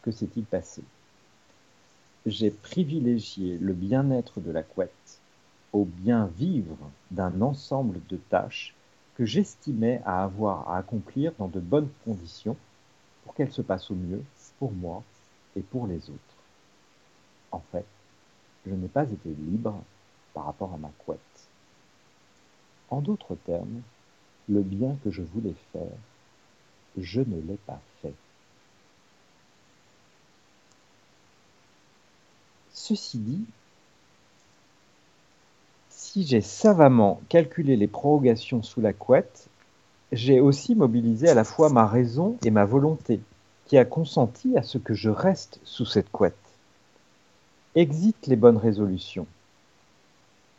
Que 0.02 0.12
s'est-il 0.12 0.44
passé? 0.44 0.84
J'ai 2.26 2.52
privilégié 2.52 3.58
le 3.58 3.72
bien-être 3.72 4.40
de 4.40 4.52
la 4.52 4.62
couette 4.62 5.20
au 5.72 5.84
bien 5.84 6.26
vivre 6.38 6.78
d'un 7.10 7.40
ensemble 7.42 8.00
de 8.08 8.16
tâches 8.16 8.76
que 9.16 9.24
j'estimais 9.24 10.00
à 10.04 10.22
avoir 10.22 10.70
à 10.70 10.78
accomplir 10.78 11.32
dans 11.38 11.48
de 11.48 11.60
bonnes 11.60 11.90
conditions 12.04 12.56
pour 13.24 13.34
qu'elles 13.34 13.52
se 13.52 13.62
passent 13.62 13.90
au 13.90 13.96
mieux 13.96 14.22
pour 14.60 14.70
moi 14.72 15.02
et 15.56 15.62
pour 15.62 15.88
les 15.88 16.08
autres. 16.08 16.31
En 17.52 17.62
fait, 17.72 17.84
je 18.66 18.74
n'ai 18.74 18.88
pas 18.88 19.04
été 19.04 19.28
libre 19.28 19.82
par 20.34 20.46
rapport 20.46 20.72
à 20.74 20.78
ma 20.78 20.90
couette. 21.04 21.20
En 22.90 23.00
d'autres 23.00 23.36
termes, 23.46 23.82
le 24.48 24.62
bien 24.62 24.96
que 25.04 25.10
je 25.10 25.22
voulais 25.22 25.54
faire, 25.72 25.98
je 26.98 27.20
ne 27.20 27.40
l'ai 27.40 27.58
pas 27.66 27.80
fait. 28.00 28.14
Ceci 32.72 33.18
dit, 33.18 33.44
si 35.90 36.26
j'ai 36.26 36.40
savamment 36.40 37.20
calculé 37.28 37.76
les 37.76 37.86
prorogations 37.86 38.62
sous 38.62 38.80
la 38.80 38.92
couette, 38.92 39.48
j'ai 40.10 40.40
aussi 40.40 40.74
mobilisé 40.74 41.28
à 41.28 41.34
la 41.34 41.44
fois 41.44 41.70
ma 41.70 41.86
raison 41.86 42.36
et 42.44 42.50
ma 42.50 42.64
volonté, 42.64 43.20
qui 43.66 43.78
a 43.78 43.84
consenti 43.84 44.58
à 44.58 44.62
ce 44.62 44.76
que 44.76 44.92
je 44.92 45.08
reste 45.08 45.60
sous 45.64 45.86
cette 45.86 46.10
couette. 46.10 46.36
Exit 47.74 48.26
les 48.26 48.36
bonnes 48.36 48.58
résolutions. 48.58 49.26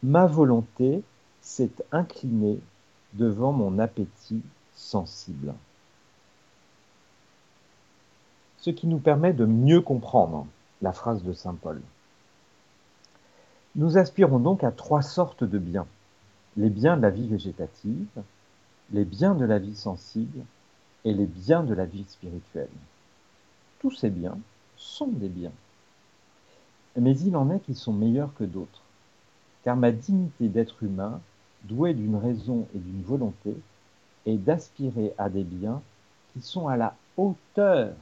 Ma 0.02 0.26
volonté 0.26 1.04
s'est 1.42 1.70
inclinée 1.92 2.60
devant 3.14 3.52
mon 3.52 3.78
appétit 3.78 4.42
sensible. 4.74 5.54
Ce 8.58 8.72
qui 8.72 8.88
nous 8.88 8.98
permet 8.98 9.34
de 9.34 9.46
mieux 9.46 9.82
comprendre 9.82 10.48
la 10.82 10.92
phrase 10.92 11.22
de 11.22 11.34
Saint 11.34 11.54
Paul. 11.54 11.80
Nous 13.76 14.00
aspirons 14.00 14.40
donc 14.40 14.64
à 14.64 14.72
trois 14.72 15.04
sortes 15.04 15.44
de 15.44 15.60
biens. 15.60 15.88
Les 16.58 16.72
biens 16.72 16.98
de 16.98 17.04
la 17.04 17.12
vie 17.12 17.28
végétative, 17.28 18.24
les 18.92 19.06
biens 19.06 19.36
de 19.36 19.46
la 19.46 19.60
vie 19.60 19.76
sensible 19.76 20.46
et 21.06 21.14
les 21.14 21.28
biens 21.28 21.64
de 21.64 21.76
la 21.76 21.86
vie 21.86 22.06
spirituelle. 22.08 22.70
Tous 23.82 23.92
ces 23.92 24.10
biens 24.10 24.40
sont 24.78 25.08
des 25.08 25.30
biens. 25.30 25.52
Mais 26.96 27.18
il 27.20 27.36
en 27.36 27.50
est 27.50 27.60
qui 27.60 27.76
sont 27.76 27.94
meilleurs 27.94 28.34
que 28.36 28.44
d'autres, 28.44 28.82
car 29.64 29.76
ma 29.76 29.92
dignité 29.92 30.48
d'être 30.48 30.84
humain, 30.84 31.22
doué 31.64 31.94
d'une 31.94 32.16
raison 32.16 32.68
et 32.76 32.80
d'une 32.80 33.04
volonté, 33.04 33.56
est 34.26 34.38
d'aspirer 34.38 35.14
à 35.18 35.30
des 35.30 35.44
biens 35.44 35.82
qui 36.34 36.42
sont 36.42 36.68
à 36.68 36.78
la 36.78 36.96
hauteur 37.18 37.94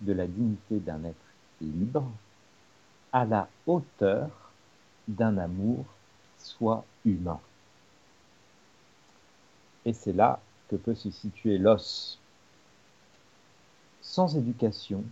de 0.00 0.12
la 0.12 0.26
dignité 0.26 0.80
d'un 0.80 1.04
être 1.04 1.16
libre, 1.60 2.04
à 3.12 3.24
la 3.24 3.48
hauteur 3.66 4.30
d'un 5.08 5.38
amour 5.38 5.84
soit 6.38 6.84
humain. 7.04 7.40
Et 9.84 9.92
c'est 9.92 10.12
là 10.12 10.40
que 10.68 10.76
peut 10.76 10.94
se 10.94 11.10
situer 11.10 11.58
l'os. 11.58 12.18
sans 14.04 14.36
éducation, 14.36 15.02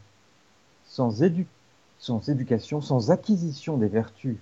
sans, 0.84 1.22
sans 2.02 2.28
éducation, 2.28 2.80
sans 2.80 3.12
acquisition 3.12 3.76
des 3.76 3.86
vertus 3.86 4.36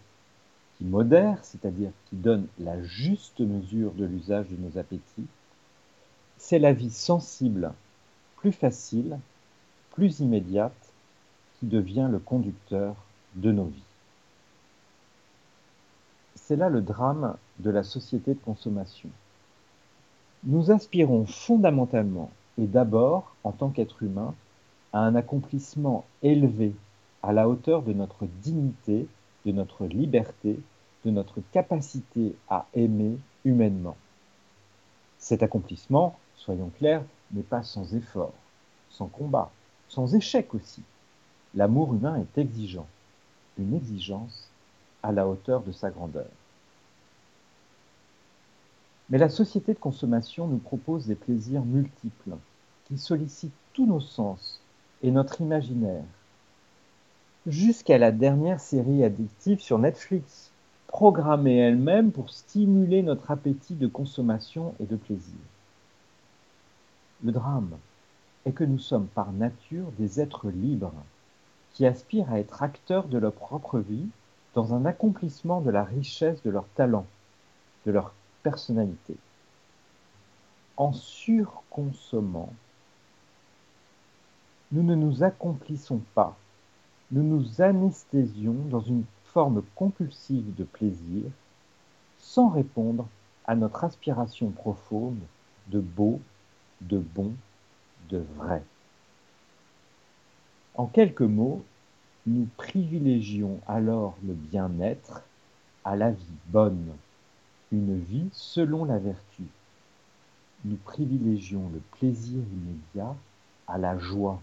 qui 0.78 0.84
modèrent, 0.84 1.44
c'est-à-dire 1.44 1.90
qui 2.08 2.16
donnent 2.16 2.46
la 2.58 2.82
juste 2.82 3.38
mesure 3.40 3.92
de 3.92 4.06
l'usage 4.06 4.48
de 4.48 4.56
nos 4.56 4.78
appétits, 4.78 5.26
c'est 6.38 6.58
la 6.58 6.72
vie 6.72 6.90
sensible, 6.90 7.74
plus 8.36 8.52
facile, 8.52 9.18
plus 9.90 10.20
immédiate, 10.20 10.72
qui 11.58 11.66
devient 11.66 12.08
le 12.10 12.18
conducteur 12.18 12.96
de 13.34 13.52
nos 13.52 13.66
vies. 13.66 13.82
C'est 16.36 16.56
là 16.56 16.70
le 16.70 16.80
drame 16.80 17.36
de 17.58 17.68
la 17.68 17.82
société 17.82 18.32
de 18.32 18.40
consommation. 18.40 19.10
Nous 20.44 20.70
aspirons 20.70 21.26
fondamentalement 21.26 22.30
et 22.56 22.66
d'abord, 22.66 23.36
en 23.44 23.52
tant 23.52 23.68
qu'être 23.68 24.02
humain, 24.02 24.34
à 24.94 25.00
un 25.00 25.14
accomplissement 25.14 26.06
élevé 26.22 26.72
à 27.22 27.32
la 27.32 27.48
hauteur 27.48 27.82
de 27.82 27.92
notre 27.92 28.26
dignité, 28.26 29.06
de 29.44 29.52
notre 29.52 29.86
liberté, 29.86 30.58
de 31.04 31.10
notre 31.10 31.40
capacité 31.52 32.34
à 32.48 32.66
aimer 32.74 33.18
humainement. 33.44 33.96
Cet 35.18 35.42
accomplissement, 35.42 36.18
soyons 36.36 36.70
clairs, 36.78 37.04
n'est 37.32 37.42
pas 37.42 37.62
sans 37.62 37.94
effort, 37.94 38.32
sans 38.90 39.06
combat, 39.06 39.50
sans 39.88 40.14
échec 40.14 40.54
aussi. 40.54 40.82
L'amour 41.54 41.94
humain 41.94 42.16
est 42.16 42.38
exigeant, 42.38 42.86
une 43.58 43.74
exigence 43.74 44.48
à 45.02 45.12
la 45.12 45.26
hauteur 45.26 45.62
de 45.62 45.72
sa 45.72 45.90
grandeur. 45.90 46.28
Mais 49.10 49.18
la 49.18 49.28
société 49.28 49.74
de 49.74 49.78
consommation 49.78 50.46
nous 50.46 50.58
propose 50.58 51.06
des 51.06 51.16
plaisirs 51.16 51.64
multiples 51.64 52.36
qui 52.86 52.96
sollicitent 52.96 53.52
tous 53.72 53.86
nos 53.86 54.00
sens 54.00 54.60
et 55.02 55.10
notre 55.10 55.40
imaginaire. 55.40 56.04
Jusqu'à 57.46 57.96
la 57.96 58.12
dernière 58.12 58.60
série 58.60 59.02
addictive 59.02 59.60
sur 59.60 59.78
Netflix, 59.78 60.52
programmée 60.88 61.56
elle-même 61.56 62.12
pour 62.12 62.28
stimuler 62.28 63.02
notre 63.02 63.30
appétit 63.30 63.76
de 63.76 63.86
consommation 63.86 64.74
et 64.78 64.84
de 64.84 64.96
plaisir. 64.96 65.38
Le 67.24 67.32
drame 67.32 67.78
est 68.44 68.52
que 68.52 68.64
nous 68.64 68.78
sommes 68.78 69.06
par 69.06 69.32
nature 69.32 69.90
des 69.98 70.20
êtres 70.20 70.50
libres 70.50 70.92
qui 71.72 71.86
aspirent 71.86 72.30
à 72.30 72.40
être 72.40 72.62
acteurs 72.62 73.08
de 73.08 73.16
leur 73.16 73.32
propre 73.32 73.78
vie 73.78 74.08
dans 74.52 74.74
un 74.74 74.84
accomplissement 74.84 75.62
de 75.62 75.70
la 75.70 75.84
richesse 75.84 76.42
de 76.42 76.50
leur 76.50 76.66
talent, 76.74 77.06
de 77.86 77.92
leur 77.92 78.12
personnalité. 78.42 79.16
En 80.76 80.92
surconsommant, 80.92 82.52
nous 84.72 84.82
ne 84.82 84.94
nous 84.94 85.22
accomplissons 85.22 86.02
pas, 86.14 86.36
nous 87.12 87.22
nous 87.22 87.60
anesthésions 87.60 88.56
dans 88.70 88.80
une 88.80 89.04
forme 89.24 89.62
compulsive 89.74 90.54
de 90.54 90.64
plaisir 90.64 91.24
sans 92.18 92.48
répondre 92.48 93.06
à 93.46 93.54
notre 93.54 93.84
aspiration 93.84 94.50
profonde 94.50 95.18
de 95.68 95.80
beau, 95.80 96.20
de 96.80 96.98
bon, 96.98 97.32
de 98.10 98.22
vrai. 98.36 98.62
En 100.74 100.86
quelques 100.86 101.20
mots, 101.22 101.64
nous 102.26 102.46
privilégions 102.56 103.60
alors 103.66 104.16
le 104.24 104.34
bien-être 104.34 105.22
à 105.84 105.96
la 105.96 106.10
vie 106.10 106.36
bonne, 106.46 106.92
une 107.72 107.98
vie 107.98 108.28
selon 108.32 108.84
la 108.84 108.98
vertu. 108.98 109.44
Nous 110.64 110.76
privilégions 110.76 111.70
le 111.72 111.80
plaisir 111.98 112.40
immédiat 112.52 113.16
à 113.66 113.78
la 113.78 113.98
joie. 113.98 114.40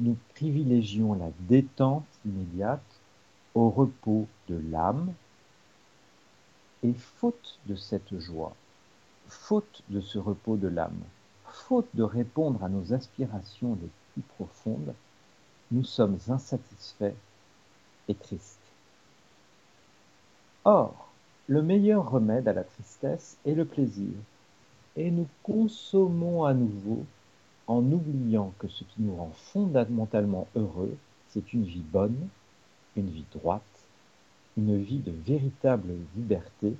Nous 0.00 0.16
privilégions 0.34 1.14
la 1.14 1.30
détente 1.40 2.06
immédiate 2.24 2.80
au 3.54 3.70
repos 3.70 4.26
de 4.48 4.60
l'âme. 4.70 5.12
Et 6.82 6.94
faute 6.94 7.58
de 7.66 7.76
cette 7.76 8.18
joie, 8.18 8.54
faute 9.28 9.82
de 9.90 10.00
ce 10.00 10.18
repos 10.18 10.56
de 10.56 10.68
l'âme, 10.68 11.02
faute 11.44 11.88
de 11.94 12.02
répondre 12.02 12.64
à 12.64 12.70
nos 12.70 12.94
aspirations 12.94 13.76
les 13.82 13.90
plus 14.12 14.22
profondes, 14.36 14.94
nous 15.70 15.84
sommes 15.84 16.18
insatisfaits 16.28 17.14
et 18.08 18.14
tristes. 18.14 18.58
Or, 20.64 21.10
le 21.46 21.62
meilleur 21.62 22.10
remède 22.10 22.48
à 22.48 22.52
la 22.52 22.64
tristesse 22.64 23.36
est 23.44 23.54
le 23.54 23.64
plaisir. 23.64 24.12
Et 24.96 25.10
nous 25.10 25.28
consommons 25.42 26.44
à 26.44 26.54
nouveau 26.54 27.04
en 27.70 27.84
oubliant 27.92 28.52
que 28.58 28.66
ce 28.66 28.82
qui 28.82 29.02
nous 29.02 29.14
rend 29.14 29.30
fondamentalement 29.52 30.48
heureux, 30.56 30.96
c'est 31.28 31.52
une 31.52 31.62
vie 31.62 31.84
bonne, 31.92 32.28
une 32.96 33.08
vie 33.08 33.26
droite, 33.32 33.62
une 34.56 34.82
vie 34.82 34.98
de 34.98 35.12
véritable 35.12 35.92
liberté, 36.16 36.74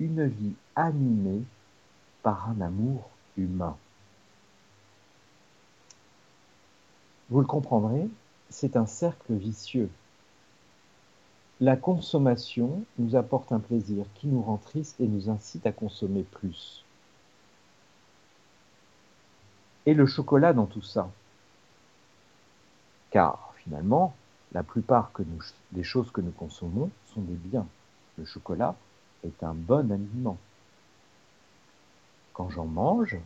une 0.00 0.26
vie 0.26 0.54
animée 0.74 1.42
par 2.24 2.50
un 2.50 2.60
amour 2.60 3.08
humain. 3.36 3.76
Vous 7.30 7.40
le 7.40 7.46
comprendrez, 7.46 8.08
c'est 8.50 8.76
un 8.76 8.86
cercle 8.86 9.34
vicieux 9.34 9.88
la 11.60 11.76
consommation 11.76 12.84
nous 12.98 13.16
apporte 13.16 13.50
un 13.50 13.58
plaisir 13.58 14.06
qui 14.14 14.28
nous 14.28 14.42
rend 14.42 14.58
tristes 14.58 15.00
et 15.00 15.08
nous 15.08 15.28
incite 15.28 15.66
à 15.66 15.72
consommer 15.72 16.22
plus. 16.22 16.84
Et 19.88 19.94
le 19.94 20.04
chocolat 20.04 20.52
dans 20.52 20.66
tout 20.66 20.82
ça 20.82 21.10
Car 23.10 23.54
finalement, 23.56 24.14
la 24.52 24.62
plupart 24.62 25.10
des 25.72 25.82
choses 25.82 26.10
que 26.10 26.20
nous 26.20 26.30
consommons 26.30 26.90
sont 27.06 27.22
des 27.22 27.32
biens. 27.32 27.66
Le 28.18 28.26
chocolat 28.26 28.76
est 29.24 29.42
un 29.42 29.54
bon 29.54 29.90
aliment. 29.90 30.36
Quand 32.34 32.50
j'en 32.50 32.66
mange, 32.66 33.16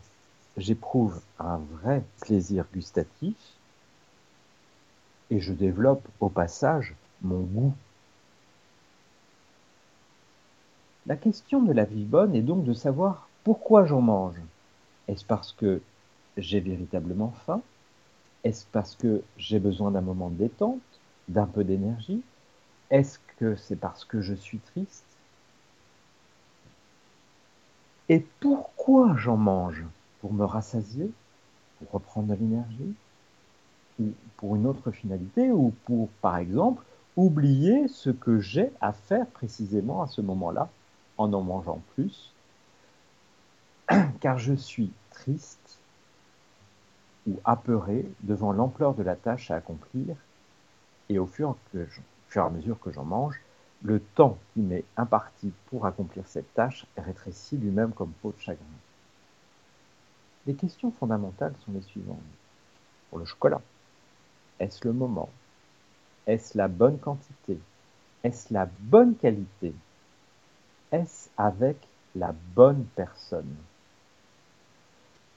j'éprouve 0.55 1.19
un 1.37 1.57
vrai 1.57 2.01
plaisir 2.21 2.65
gustatif 2.73 3.35
et 5.31 5.41
je 5.41 5.51
développe 5.51 6.07
au 6.21 6.29
passage 6.29 6.95
mon 7.23 7.41
goût 7.41 7.73
La 11.07 11.17
question 11.17 11.61
de 11.61 11.73
la 11.73 11.83
vie 11.83 12.05
bonne 12.05 12.33
est 12.33 12.41
donc 12.41 12.63
de 12.63 12.71
savoir 12.71 13.27
pourquoi 13.43 13.83
j'en 13.83 13.99
mange. 13.99 14.39
Est-ce 15.09 15.25
parce 15.25 15.51
que 15.51 15.81
j'ai 16.37 16.59
véritablement 16.61 17.31
faim. 17.31 17.67
Est-ce 18.43 18.67
parce 18.67 18.95
que 18.95 19.27
j'ai 19.37 19.59
besoin 19.59 19.91
d'un 19.91 20.01
moment 20.01 20.31
de 20.31 20.37
détente, 20.37 21.03
d'un 21.29 21.47
peu 21.47 21.63
d'énergie? 21.65 22.25
Est-ce 22.91 23.19
que 23.37 23.55
c'est 23.55 23.77
parce 23.77 24.05
que 24.05 24.21
je 24.21 24.35
suis 24.35 24.61
triste? 24.61 25.21
Et 28.07 28.21
pourquoi 28.39 29.17
j'en 29.17 29.35
mange? 29.35 29.85
Pour 30.19 30.33
me 30.33 30.45
rassasier? 30.45 31.17
Pour 31.77 31.91
reprendre 31.91 32.29
de 32.29 32.35
l'énergie? 32.35 32.97
Ou 33.99 34.19
pour 34.37 34.55
une 34.55 34.67
autre 34.67 34.91
finalité? 34.91 35.51
Ou 35.51 35.71
pour, 35.71 36.15
par 36.21 36.37
exemple, 36.37 36.85
oublier 37.15 37.87
ce 37.87 38.11
que 38.11 38.39
j'ai 38.39 38.71
à 38.81 38.93
faire 38.93 39.31
précisément 39.31 40.01
à 40.03 40.07
ce 40.07 40.21
moment-là 40.21 40.75
en 41.17 41.33
en 41.33 41.43
mangeant 41.43 41.79
plus, 41.95 42.37
car 44.19 44.37
je 44.39 44.53
suis 44.53 44.97
triste 45.09 45.82
ou 47.27 47.39
apeuré 47.45 48.05
devant 48.21 48.51
l'ampleur 48.51 48.93
de 48.93 49.03
la 49.03 49.15
tâche 49.15 49.51
à 49.51 49.55
accomplir, 49.55 50.15
et 51.09 51.19
au 51.19 51.25
fur, 51.25 51.55
et 51.75 52.39
à 52.39 52.49
mesure 52.49 52.79
que 52.79 52.91
j'en 52.91 53.05
mange, 53.05 53.39
le 53.83 53.99
temps 53.99 54.37
qui 54.53 54.61
m'est 54.61 54.85
imparti 54.95 55.51
pour 55.67 55.85
accomplir 55.85 56.25
cette 56.27 56.53
tâche 56.53 56.85
rétrécit 56.97 57.57
lui-même 57.57 57.91
comme 57.91 58.11
peau 58.21 58.31
de 58.31 58.41
chagrin. 58.41 58.63
Les 60.45 60.55
questions 60.55 60.91
fondamentales 60.91 61.55
sont 61.65 61.71
les 61.73 61.81
suivantes. 61.81 62.17
Pour 63.09 63.19
le 63.19 63.25
chocolat, 63.25 63.61
est-ce 64.59 64.87
le 64.87 64.93
moment? 64.93 65.29
Est-ce 66.25 66.57
la 66.57 66.67
bonne 66.67 66.99
quantité? 66.99 67.59
Est-ce 68.23 68.53
la 68.53 68.65
bonne 68.79 69.15
qualité? 69.15 69.75
Est-ce 70.91 71.29
avec 71.37 71.77
la 72.15 72.33
bonne 72.55 72.85
personne? 72.95 73.55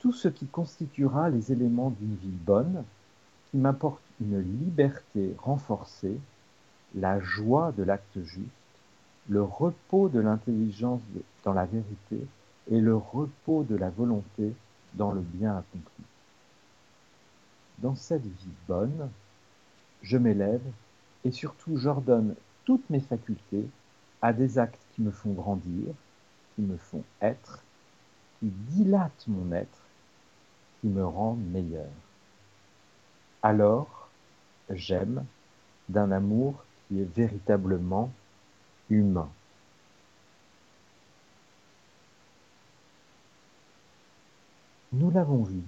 Tout 0.07 0.13
ce 0.13 0.29
qui 0.29 0.47
constituera 0.47 1.31
les 1.31 1.51
éléments 1.51 1.91
d'une 1.91 2.15
vie 2.15 2.29
bonne, 2.29 2.85
qui 3.51 3.57
m'apporte 3.57 4.01
une 4.21 4.39
liberté 4.39 5.35
renforcée, 5.39 6.17
la 6.95 7.19
joie 7.19 7.73
de 7.73 7.83
l'acte 7.83 8.23
juste, 8.23 8.47
le 9.29 9.43
repos 9.43 10.09
de 10.09 10.21
l'intelligence 10.21 11.01
dans 11.43 11.55
la 11.55 11.65
vérité 11.65 12.25
et 12.71 12.81
le 12.81 12.95
repos 12.95 13.65
de 13.65 13.75
la 13.75 13.91
volonté 13.91 14.55
dans 14.95 15.11
le 15.11 15.23
bien 15.23 15.57
accompli. 15.57 16.05
Dans 17.79 17.97
cette 17.97 18.23
vie 18.23 18.55
bonne, 18.69 19.11
je 20.03 20.19
m'élève 20.19 20.63
et 21.25 21.33
surtout 21.33 21.79
j'ordonne 21.79 22.37
toutes 22.65 22.89
mes 22.91 23.01
facultés 23.01 23.67
à 24.23 24.33
des 24.33 24.61
actes 24.61 24.87
qui 24.95 25.03
me 25.03 25.11
font 25.11 25.33
grandir, 25.33 25.93
qui 26.55 26.63
me 26.63 26.77
font 26.77 27.03
être, 27.21 27.65
qui 28.39 28.53
dilatent 28.69 29.27
mon 29.27 29.51
être, 29.51 29.86
me 30.89 31.05
rendent 31.05 31.45
meilleur. 31.51 31.91
alors 33.43 34.09
j'aime 34.71 35.25
d'un 35.89 36.11
amour 36.11 36.65
qui 36.89 37.01
est 37.01 37.15
véritablement 37.17 38.11
humain. 38.91 39.29
Nous 44.93 45.11
l'avons 45.11 45.43
vu. 45.43 45.63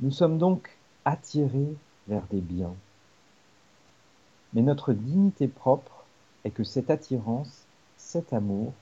Nous 0.00 0.10
sommes 0.10 0.38
donc 0.38 0.76
attirés 1.04 1.74
vers 2.08 2.26
des 2.30 2.40
biens. 2.40 2.74
Mais 4.52 4.62
notre 4.62 4.92
dignité 4.92 5.48
propre 5.48 6.04
est 6.44 6.50
que 6.50 6.64
cette 6.64 6.90
attirance, 6.90 7.64
cet 7.96 8.32
amour, 8.32 8.72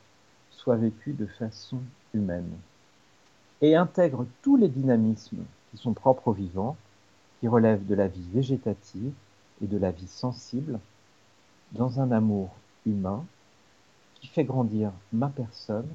soit 0.51 0.77
vécu 0.77 1.13
de 1.13 1.27
façon 1.27 1.81
humaine 2.13 2.57
et 3.65 3.77
intègre 3.77 4.27
tous 4.43 4.57
les 4.57 4.69
dynamismes 4.69 5.43
qui 5.71 5.79
sont 5.79 5.95
propres 5.95 6.29
aux 6.29 6.33
vivants, 6.35 6.77
qui 7.41 7.49
relèvent 7.49 7.87
de 7.87 7.95
la 7.95 8.09
vie 8.09 8.29
végétative 8.31 9.15
et 9.63 9.67
de 9.67 9.79
la 9.79 9.91
vie 9.91 10.07
sensible, 10.07 10.79
dans 11.73 11.99
un 11.99 12.13
amour 12.13 12.51
humain 12.85 13.25
qui 14.17 14.27
fait 14.27 14.45
grandir 14.45 14.93
ma 15.15 15.29
personne, 15.29 15.89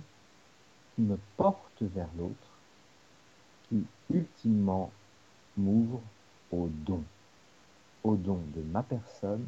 qui 0.96 1.04
me 1.04 1.20
porte 1.38 1.84
vers 1.84 2.10
l'autre, 2.18 2.34
qui 3.68 3.86
ultimement 4.12 4.90
m'ouvre 5.56 6.02
au 6.52 6.70
don, 6.88 7.04
au 8.04 8.16
don 8.16 8.40
de 8.56 8.64
ma 8.64 8.82
personne, 8.82 9.46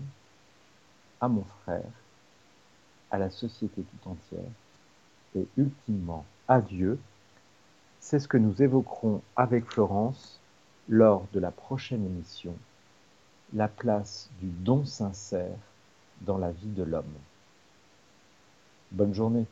à 1.20 1.28
mon 1.28 1.44
frère, 1.64 1.90
à 3.10 3.18
la 3.18 3.32
société 3.32 3.82
tout 3.82 4.10
entière, 4.10 4.52
et 5.36 5.48
ultimement 5.58 6.24
à 6.48 6.62
Dieu. 6.62 7.00
C'est 8.04 8.20
ce 8.20 8.28
que 8.28 8.38
nous 8.38 8.62
évoquerons 8.62 9.22
avec 9.36 9.64
Florence 9.64 10.42
lors 10.90 11.28
de 11.34 11.40
la 11.40 11.52
prochaine 11.52 12.04
émission, 12.04 12.56
la 13.54 13.68
place 13.68 14.30
du 14.42 14.48
don 14.48 14.86
sincère 14.86 15.56
dans 16.22 16.40
la 16.40 16.52
vie 16.52 16.72
de 16.72 16.84
l'homme. 16.84 17.14
Bonne 18.92 19.14
journée. 19.14 19.46